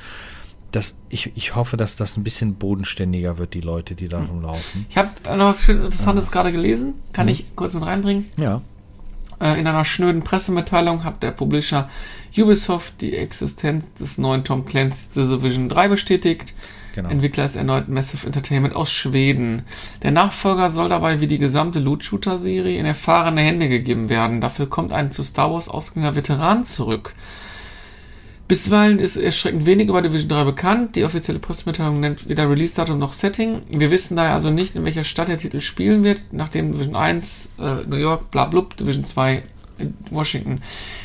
[0.71, 4.85] Das, ich, ich hoffe, dass das ein bisschen bodenständiger wird, die Leute, die da rumlaufen.
[4.89, 6.95] Ich habe noch was schön Interessantes gerade gelesen.
[7.13, 7.31] Kann Mhm.
[7.31, 8.25] ich kurz mit reinbringen?
[8.37, 8.61] Ja.
[9.39, 11.89] Äh, in einer schnöden Pressemitteilung hat der Publisher
[12.37, 16.53] Ubisoft die Existenz des neuen Tom Clancy's The Division 3 bestätigt.
[16.97, 17.09] Genau.
[17.09, 19.61] Entwickler ist erneut Massive Entertainment aus Schweden.
[20.01, 24.41] Der Nachfolger soll dabei wie die gesamte Loot-Shooter-Serie in erfahrene Hände gegeben werden.
[24.41, 27.13] Dafür kommt ein zu Star Wars ausgehender Veteran zurück.
[28.47, 30.95] Bisweilen ist erschreckend wenig über Division 3 bekannt.
[30.95, 33.61] Die offizielle Pressemitteilung nennt weder Release-Datum noch Setting.
[33.69, 37.49] Wir wissen daher also nicht, in welcher Stadt der Titel spielen wird, nachdem Division 1
[37.59, 39.43] äh, New York, bla blub, Division 2
[39.77, 40.61] in Washington.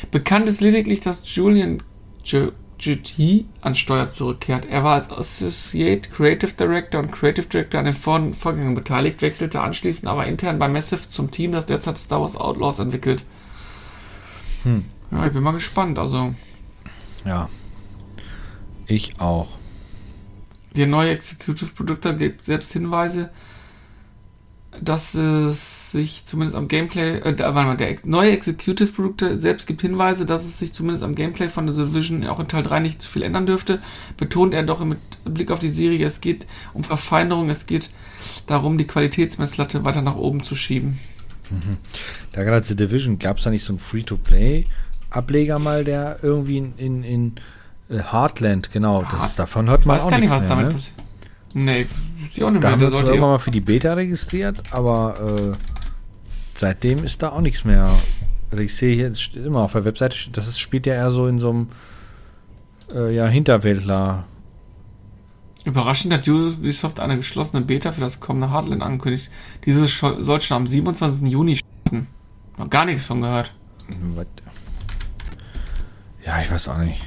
[0.09, 1.83] Bekannt ist lediglich, dass Julian
[2.25, 2.51] J-
[2.83, 4.65] GT an Steuer zurückkehrt.
[4.65, 9.61] Er war als Associate Creative Director und Creative Director an den Vor Vorgängen beteiligt, wechselte
[9.61, 13.23] anschließend aber intern bei Massive zum Team, das derzeit Star Wars Outlaws entwickelt.
[14.63, 14.85] Hm.
[15.11, 15.99] Ja, ich bin mal gespannt.
[15.99, 16.33] Also,
[17.25, 17.49] Ja.
[18.85, 19.57] Ich auch.
[20.75, 23.29] der neue Executive Producer gibt selbst Hinweise,
[24.81, 29.67] dass es sich zumindest am Gameplay, äh, da- warte mal, der neue Executive Producer selbst
[29.67, 32.79] gibt Hinweise, dass es sich zumindest am Gameplay von The Division auch in Teil 3
[32.79, 33.79] nicht zu viel ändern dürfte.
[34.17, 37.89] Betont er doch mit Blick auf die Serie, es geht um Verfeinerung, es geht
[38.47, 40.99] darum, die Qualitätsmesslatte weiter nach oben zu schieben.
[42.31, 46.73] Da gerade The Division, gab es da nicht so einen Free-to-Play-Ableger mal, der irgendwie in,
[46.77, 47.35] in, in
[47.89, 50.49] äh, Heartland, genau, das Ah, davon hört Ich man weiß auch gar nicht, was mehr,
[50.49, 50.73] damit ne?
[50.73, 50.95] passiert.
[51.53, 51.85] Nee,
[52.25, 52.71] ist ja auch nicht Da mehr.
[52.71, 55.57] haben wir uns irgendwann mal für die Beta registriert, aber äh,
[56.55, 57.89] seitdem ist da auch nichts mehr.
[58.51, 61.27] Also ich sehe jetzt steht immer auf der Webseite, das ist, spielt ja eher so
[61.27, 61.67] in so einem
[62.93, 64.25] äh, ja, Hinterwäldler.
[65.65, 69.29] Überraschend hat Ubisoft eine geschlossene Beta für das kommende Heartland angekündigt.
[69.65, 71.25] Diese soll schon am 27.
[71.27, 72.07] Juni starten.
[72.57, 73.53] Noch gar nichts von gehört.
[74.15, 74.25] Was?
[76.25, 77.01] Ja, ich weiß auch nicht.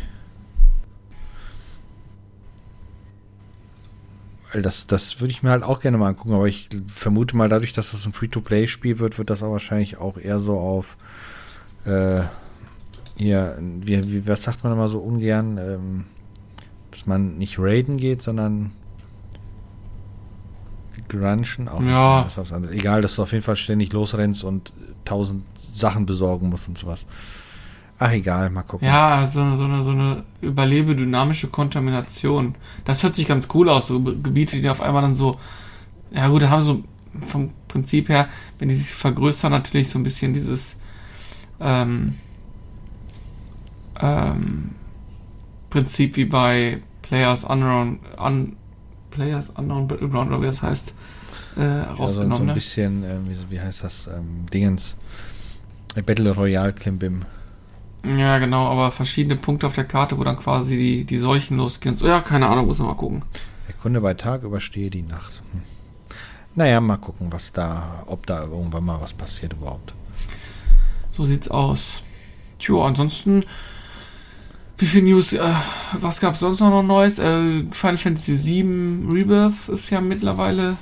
[4.52, 7.48] Weil das, das würde ich mir halt auch gerne mal angucken, aber ich vermute mal,
[7.48, 10.96] dadurch, dass das ein Free-to-Play-Spiel wird, wird das auch wahrscheinlich auch eher so auf
[11.84, 12.22] äh,
[13.16, 16.04] hier, wie, wie, was sagt man immer so ungern, ähm,
[16.90, 18.72] dass man nicht raiden geht, sondern
[21.08, 21.82] grunchen auch.
[21.82, 22.22] Ja.
[22.22, 22.74] Das ist was anderes.
[22.74, 24.72] Egal, dass du auf jeden Fall ständig losrennst und
[25.04, 27.06] tausend Sachen besorgen musst und sowas.
[27.98, 28.86] Ach egal, mal gucken.
[28.86, 32.54] Ja, so eine, so eine, so eine überlebe dynamische Kontamination.
[32.84, 35.38] Das hört sich ganz cool aus, so Ge- Gebiete, die auf einmal dann so,
[36.10, 36.82] ja gut, da haben so
[37.22, 38.28] vom Prinzip her,
[38.58, 40.78] wenn die sich vergrößern, natürlich so ein bisschen dieses
[41.60, 42.16] ähm,
[44.00, 44.70] ähm,
[45.70, 48.56] Prinzip wie bei Players Unknown, un,
[49.10, 50.94] Players Unknown Battleground oder wie das heißt,
[51.56, 52.42] äh, Ja, so, so rausgenommen.
[52.42, 52.54] ein ne?
[52.54, 54.96] bisschen, ähm, wie, wie heißt das, ähm, Dingens.
[55.94, 57.24] Äh, Battle Royale Klimbim.
[58.04, 61.96] Ja, genau, aber verschiedene Punkte auf der Karte, wo dann quasi die, die Seuchen losgehen.
[61.96, 63.24] So, ja, keine Ahnung, muss man mal gucken.
[63.66, 65.42] Erkunde bei Tag, überstehe die Nacht.
[65.52, 65.62] Hm.
[66.54, 69.92] Naja, mal gucken, was da, ob da irgendwann mal was passiert überhaupt.
[71.10, 72.02] So sieht's aus.
[72.58, 73.44] Tja, ansonsten,
[74.78, 75.54] wie viel News, äh,
[75.92, 77.18] was gab's sonst noch, noch Neues?
[77.18, 80.76] Äh, Final Fantasy VII Rebirth ist ja mittlerweile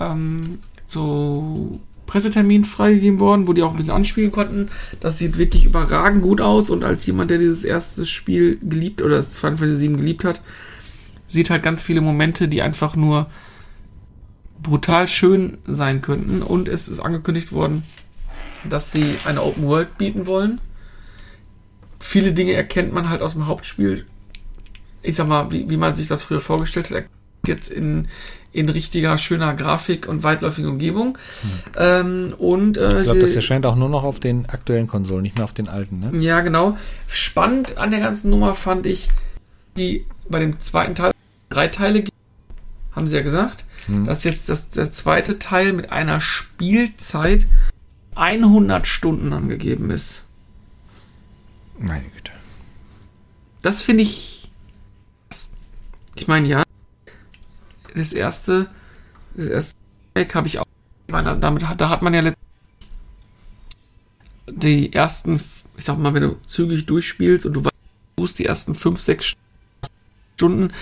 [0.00, 4.70] ähm, so Pressetermin freigegeben worden, wo die auch ein bisschen anspielen konnten.
[4.98, 9.18] Das sieht wirklich überragend gut aus und als jemand, der dieses erste Spiel geliebt oder
[9.18, 10.40] das Final Fantasy 7 geliebt hat,
[11.28, 13.28] sieht halt ganz viele Momente, die einfach nur
[14.60, 17.84] brutal schön sein könnten und es ist angekündigt worden,
[18.68, 20.60] dass sie eine Open World bieten wollen.
[22.00, 24.06] Viele Dinge erkennt man halt aus dem Hauptspiel.
[25.02, 27.04] Ich sag mal, wie, wie man sich das früher vorgestellt hat,
[27.46, 28.08] jetzt in,
[28.58, 31.16] in richtiger, schöner Grafik und weitläufiger Umgebung.
[31.42, 31.50] Hm.
[31.76, 35.36] Ähm, und, äh, ich glaube, das erscheint auch nur noch auf den aktuellen Konsolen, nicht
[35.36, 36.00] mehr auf den alten.
[36.00, 36.18] Ne?
[36.18, 36.76] Ja, genau.
[37.06, 39.08] Spannend an der ganzen Nummer fand ich,
[39.76, 41.12] die bei dem zweiten Teil
[41.50, 42.04] drei Teile
[42.92, 44.06] haben sie ja gesagt, hm.
[44.06, 47.46] dass jetzt das, der zweite Teil mit einer Spielzeit
[48.16, 50.24] 100 Stunden angegeben ist.
[51.78, 52.32] Meine Güte.
[53.62, 54.50] Das finde ich.
[56.16, 56.64] Ich meine, ja,
[57.98, 58.68] das erste,
[59.34, 59.76] das erste
[60.16, 60.64] Deck habe ich auch.
[61.08, 62.32] Meine, damit da hat man ja
[64.50, 65.40] die ersten,
[65.76, 69.34] ich sag mal, wenn du zügig durchspielst und du weißt, die ersten 5, 6
[70.34, 70.72] Stunden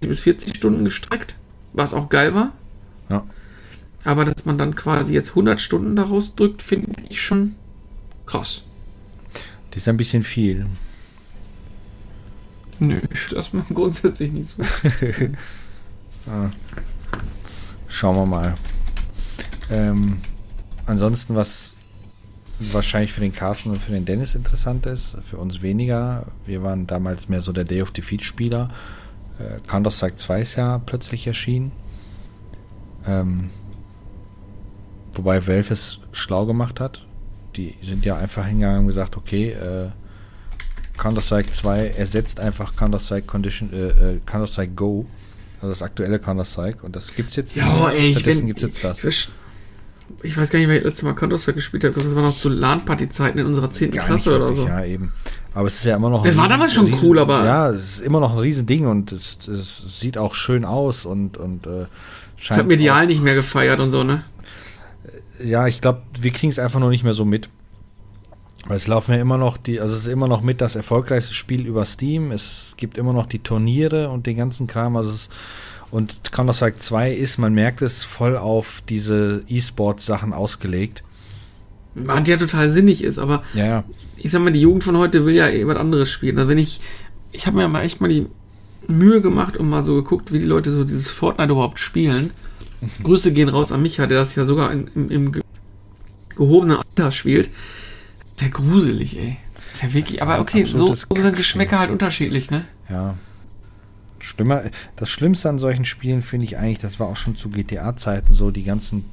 [0.00, 1.34] bis 40 Stunden gestreckt,
[1.72, 2.52] was auch geil war.
[3.08, 3.26] Ja.
[4.04, 7.54] Aber dass man dann quasi jetzt 100 Stunden daraus drückt, finde ich schon
[8.26, 8.64] krass.
[9.70, 10.66] Das ist ein bisschen viel.
[12.80, 13.00] Nö,
[13.30, 14.62] das macht grundsätzlich nicht so.
[16.30, 16.50] ah.
[17.88, 18.54] Schauen wir mal.
[19.70, 20.18] Ähm,
[20.86, 21.74] ansonsten, was
[22.58, 26.26] wahrscheinlich für den Carsten und für den Dennis interessant ist, für uns weniger.
[26.46, 28.70] Wir waren damals mehr so der Day of Defeat Spieler.
[29.38, 31.72] Äh, Counter-Strike 2 ist ja plötzlich erschienen.
[33.06, 33.50] Ähm,
[35.14, 37.04] wobei Valve es schlau gemacht hat.
[37.56, 39.90] Die sind ja einfach hingegangen und gesagt, okay, äh,
[40.98, 45.06] Counter-Strike 2 ersetzt einfach Counter-Strike Condition, äh, äh, Counter-Strike Go,
[45.56, 47.54] also das aktuelle Counter-Strike und das gibt's jetzt.
[47.56, 49.02] Ja, ey, ich bin, gibt's jetzt das.
[49.02, 49.28] Ich,
[50.22, 52.00] ich, weiß gar nicht, wer ich letztes Mal Counter-Strike gespielt habe.
[52.00, 53.90] Das war noch zu LAN-Party-Zeiten in unserer 10.
[53.90, 54.66] Gar Klasse oder so.
[54.66, 55.12] Ja, eben.
[55.54, 56.24] Aber es ist ja immer noch.
[56.24, 57.44] Es war damals schon riesen, cool, aber.
[57.44, 61.38] Ja, es ist immer noch ein Riesending und es, es sieht auch schön aus und,
[61.38, 61.86] und äh,
[62.38, 62.50] scheint.
[62.50, 64.24] Es hat medial nicht mehr gefeiert und so, ne?
[65.42, 67.48] Ja, ich glaube, wir kriegen es einfach noch nicht mehr so mit.
[68.68, 71.66] Es laufen ja immer noch die, also es ist immer noch mit das erfolgreichste Spiel
[71.66, 72.32] über Steam.
[72.32, 74.96] Es gibt immer noch die Turniere und den ganzen Kram.
[74.96, 75.28] Also es,
[75.90, 81.04] und Counter-Strike 2 ist, man merkt es, voll auf diese E-Sports-Sachen ausgelegt.
[81.94, 83.84] Was ja total sinnig ist, aber ja, ja.
[84.16, 86.36] ich sag mal, die Jugend von heute will ja eh was anderes spielen.
[86.38, 86.80] Also wenn ich,
[87.30, 88.26] ich habe mir mal echt mal die
[88.88, 92.32] Mühe gemacht und mal so geguckt, wie die Leute so dieses Fortnite überhaupt spielen.
[93.04, 95.32] Grüße gehen raus an Micha, der das ja sogar in, im, im
[96.36, 97.50] gehobenen Alter spielt.
[98.36, 99.36] Sehr gruselig, ey.
[99.72, 102.64] Ist ja wirklich, aber okay, so sind Geschmäcker halt unterschiedlich, ne?
[102.88, 103.14] Ja.
[104.18, 104.64] Schlimmer,
[104.96, 108.50] das Schlimmste an solchen Spielen finde ich eigentlich, das war auch schon zu GTA-Zeiten so,
[108.50, 109.04] die ganzen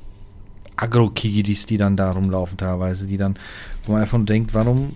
[0.77, 3.35] Agro-Kigidis, die dann da rumlaufen teilweise, die dann,
[3.85, 4.95] wo man einfach nur denkt, warum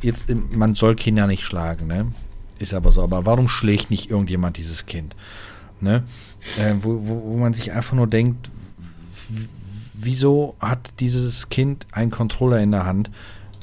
[0.00, 2.12] jetzt, man soll Kinder nicht schlagen, ne?
[2.58, 5.16] Ist aber so, aber warum schlägt nicht irgendjemand dieses Kind?
[5.80, 6.04] Ne?
[6.58, 8.50] Äh, wo, wo, wo man sich einfach nur denkt,
[9.94, 13.10] wieso hat dieses Kind einen Controller in der Hand?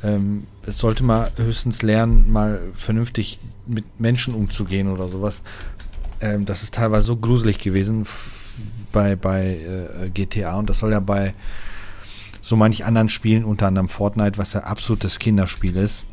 [0.03, 5.41] Ähm, es sollte mal höchstens lernen, mal vernünftig mit Menschen umzugehen oder sowas.
[6.21, 8.05] Ähm, das ist teilweise so gruselig gewesen
[8.91, 11.33] bei, bei äh, GTA und das soll ja bei
[12.41, 16.03] so manch anderen Spielen, unter anderem Fortnite, was ja absolutes Kinderspiel ist.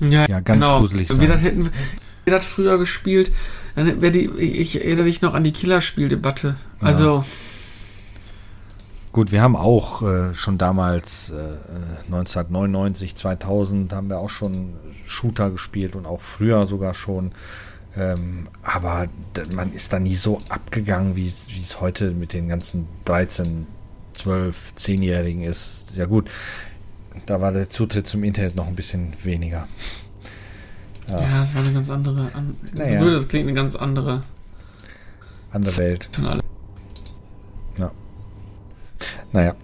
[0.00, 0.80] Ja, ja ganz genau.
[0.80, 1.20] gruselig sein.
[1.20, 1.70] Wir das hätten
[2.24, 3.32] wir das früher gespielt,
[3.74, 6.56] dann wäre die, ich erinnere mich noch an die Killerspieldebatte.
[6.80, 7.24] Also.
[9.12, 11.34] Gut, wir haben auch äh, schon damals, äh,
[12.06, 14.74] 1999, 2000, haben wir auch schon
[15.06, 17.32] Shooter gespielt und auch früher sogar schon.
[17.94, 19.06] Ähm, aber
[19.52, 23.66] man ist da nie so abgegangen, wie es heute mit den ganzen 13,
[24.14, 25.94] 12, 10-Jährigen ist.
[25.94, 26.30] Ja gut,
[27.26, 29.68] da war der Zutritt zum Internet noch ein bisschen weniger.
[31.06, 32.98] Ja, ja das war eine ganz andere, an, naja.
[32.98, 34.22] so blöd, das klingt eine ganz andere
[35.52, 36.08] andere Welt.
[39.32, 39.40] Ja.
[39.40, 39.54] Naja.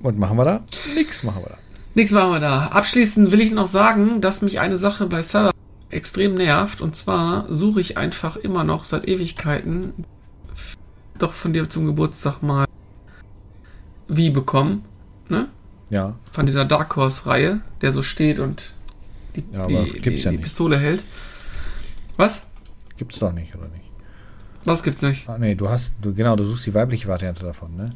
[0.00, 0.60] Und machen wir da?
[0.94, 1.58] Nix machen wir da.
[1.94, 2.66] Nix machen wir da.
[2.66, 5.52] Abschließend will ich noch sagen, dass mich eine Sache bei Salah
[5.90, 6.80] extrem nervt.
[6.80, 10.04] Und zwar suche ich einfach immer noch seit Ewigkeiten
[11.18, 12.66] doch von dir zum Geburtstag mal
[14.08, 14.84] wie bekommen.
[15.28, 15.48] Ne?
[15.90, 16.16] Ja.
[16.32, 18.74] Von dieser Dark Horse-Reihe, der so steht und
[19.36, 21.04] die, ja, die, die, ja die Pistole hält.
[22.16, 22.42] Was?
[22.96, 23.84] Gibt's doch nicht, oder nicht?
[24.64, 25.28] Was gibt's nicht?
[25.28, 27.92] Ah, nee, du hast, du, genau, du suchst die weibliche Variante davon, ne?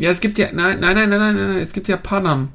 [0.00, 2.48] Ja, es gibt ja, nein, nein, nein, nein, nein, nein es gibt ja Panam.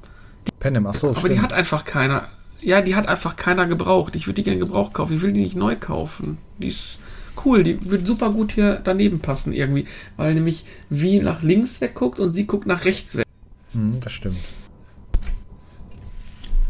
[0.59, 1.35] Panem, ach so, Aber stimmt.
[1.35, 2.27] die hat einfach keiner.
[2.61, 4.15] Ja, die hat einfach keiner gebraucht.
[4.15, 5.15] Ich würde die gerne Gebrauch kaufen.
[5.15, 6.39] Ich will die nicht neu kaufen.
[6.57, 6.99] Die ist
[7.45, 7.63] cool.
[7.63, 9.85] Die würde super gut hier daneben passen irgendwie.
[10.17, 13.25] Weil nämlich wie nach links wegguckt und sie guckt nach rechts weg.
[13.73, 14.37] Hm, das stimmt.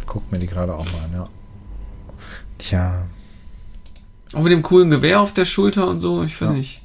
[0.05, 1.29] Guck mir die gerade auch mal an, ja.
[2.57, 3.05] Tja.
[4.33, 6.53] Auch mit dem coolen Gewehr auf der Schulter und so, ich weiß Ja.
[6.55, 6.81] nicht.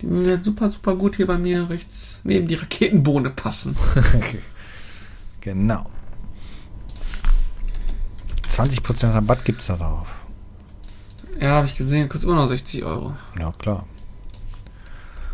[0.00, 3.76] Die wird super, super gut hier bei mir rechts neben die Raketenbohne passen.
[5.40, 5.86] genau.
[8.48, 10.08] 20% Rabatt gibt's da drauf.
[11.40, 13.14] Ja, habe ich gesehen, kostet immer noch 60 Euro.
[13.38, 13.86] Ja, klar.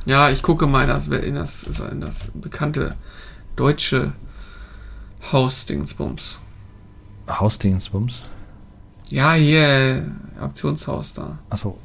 [0.04, 2.96] Ja, ich gucke mal in das, in das, in das bekannte
[3.54, 4.12] deutsche
[5.30, 6.38] Hausdingsbums.
[7.28, 8.22] Hausdingsbums.
[9.10, 10.10] Ja, hier,
[10.40, 11.38] Auktionshaus da.
[11.50, 11.78] Achso.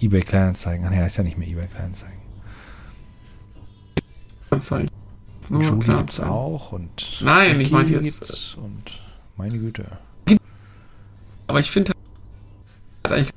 [0.00, 0.86] eBay Kleinanzeigen.
[0.86, 2.16] Ach nee, ist ja nicht mehr eBay Kleinanzeigen.
[4.50, 4.90] Anzeigen.
[5.48, 6.30] Nur Julie gibt's anzeigen.
[6.30, 8.82] auch und Nein, ich Jackie meinte jetzt- gibt's und
[9.36, 9.84] meine Güte.
[11.48, 11.92] Aber ich finde
[13.08, 13.32] halt,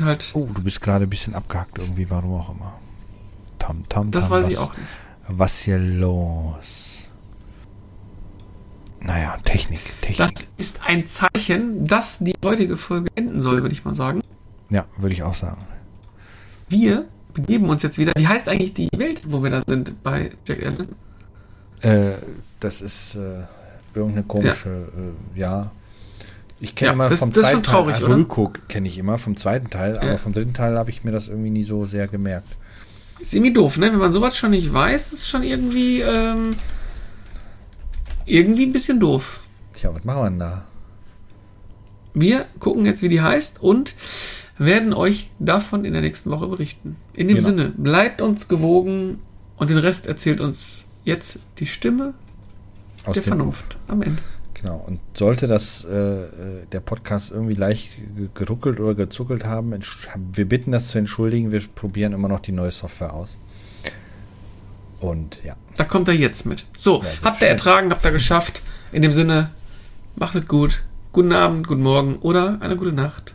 [0.00, 2.74] halt, Oh, du bist gerade ein bisschen abgehackt irgendwie, warum auch immer.
[3.58, 4.88] Tam, tam, das tam, weiß was, ich auch nicht.
[5.28, 7.06] Was hier los?
[9.00, 10.34] Naja, Technik, Technik.
[10.34, 14.20] Das ist ein Zeichen, dass die heutige Folge enden soll, würde ich mal sagen.
[14.68, 15.64] ja, würde ich auch sagen.
[16.70, 17.04] Wir
[17.34, 18.12] begeben uns jetzt wieder.
[18.16, 20.88] Wie heißt eigentlich die Welt, wo wir da sind bei Jack Allen?
[21.82, 22.12] Äh,
[22.60, 23.42] das ist äh,
[23.94, 24.68] irgendeine komische,
[25.36, 25.70] äh, ja.
[26.60, 28.04] Ich kenne Ja, immer das- vom das ist zweiten schon traurig, Teil?
[28.04, 30.00] Rülko kenne ich immer vom zweiten Teil, Ja.
[30.02, 32.48] aber vom dritten Teil habe ich mir das irgendwie nie so sehr gemerkt.
[33.18, 33.90] Ist irgendwie doof, ne?
[33.92, 36.50] Wenn man sowas schon nicht weiß, ist schon irgendwie, ähm,
[38.26, 39.40] irgendwie ein bisschen doof.
[39.74, 40.64] Tja, was machen wir denn da?
[42.14, 43.94] Wir gucken jetzt, wie die heißt und
[44.60, 46.96] werden euch davon in der nächsten Woche berichten.
[47.14, 47.48] In dem Genau.
[47.48, 49.18] Sinne, bleibt uns gewogen
[49.56, 52.12] und den Rest erzählt uns jetzt die Stimme
[53.06, 54.20] Aus der Vernunft am Ende.
[54.52, 54.84] Genau.
[54.86, 56.26] Und sollte das äh, äh,
[56.70, 59.72] der Podcast irgendwie leicht ge- geruckelt oder gezuckelt haben,
[60.34, 61.50] wir bitten das zu entschuldigen.
[61.50, 63.38] Wir probieren immer noch die neue Software aus.
[65.00, 66.66] Und ja, Da kommt er jetzt mit.
[66.76, 68.62] So, Ja, habt ihr ertragen, habt ihr geschafft.
[68.92, 69.50] In dem Sinne,
[70.16, 70.82] macht es gut.
[71.12, 73.34] Guten Abend, guten Morgen oder eine gute Nacht.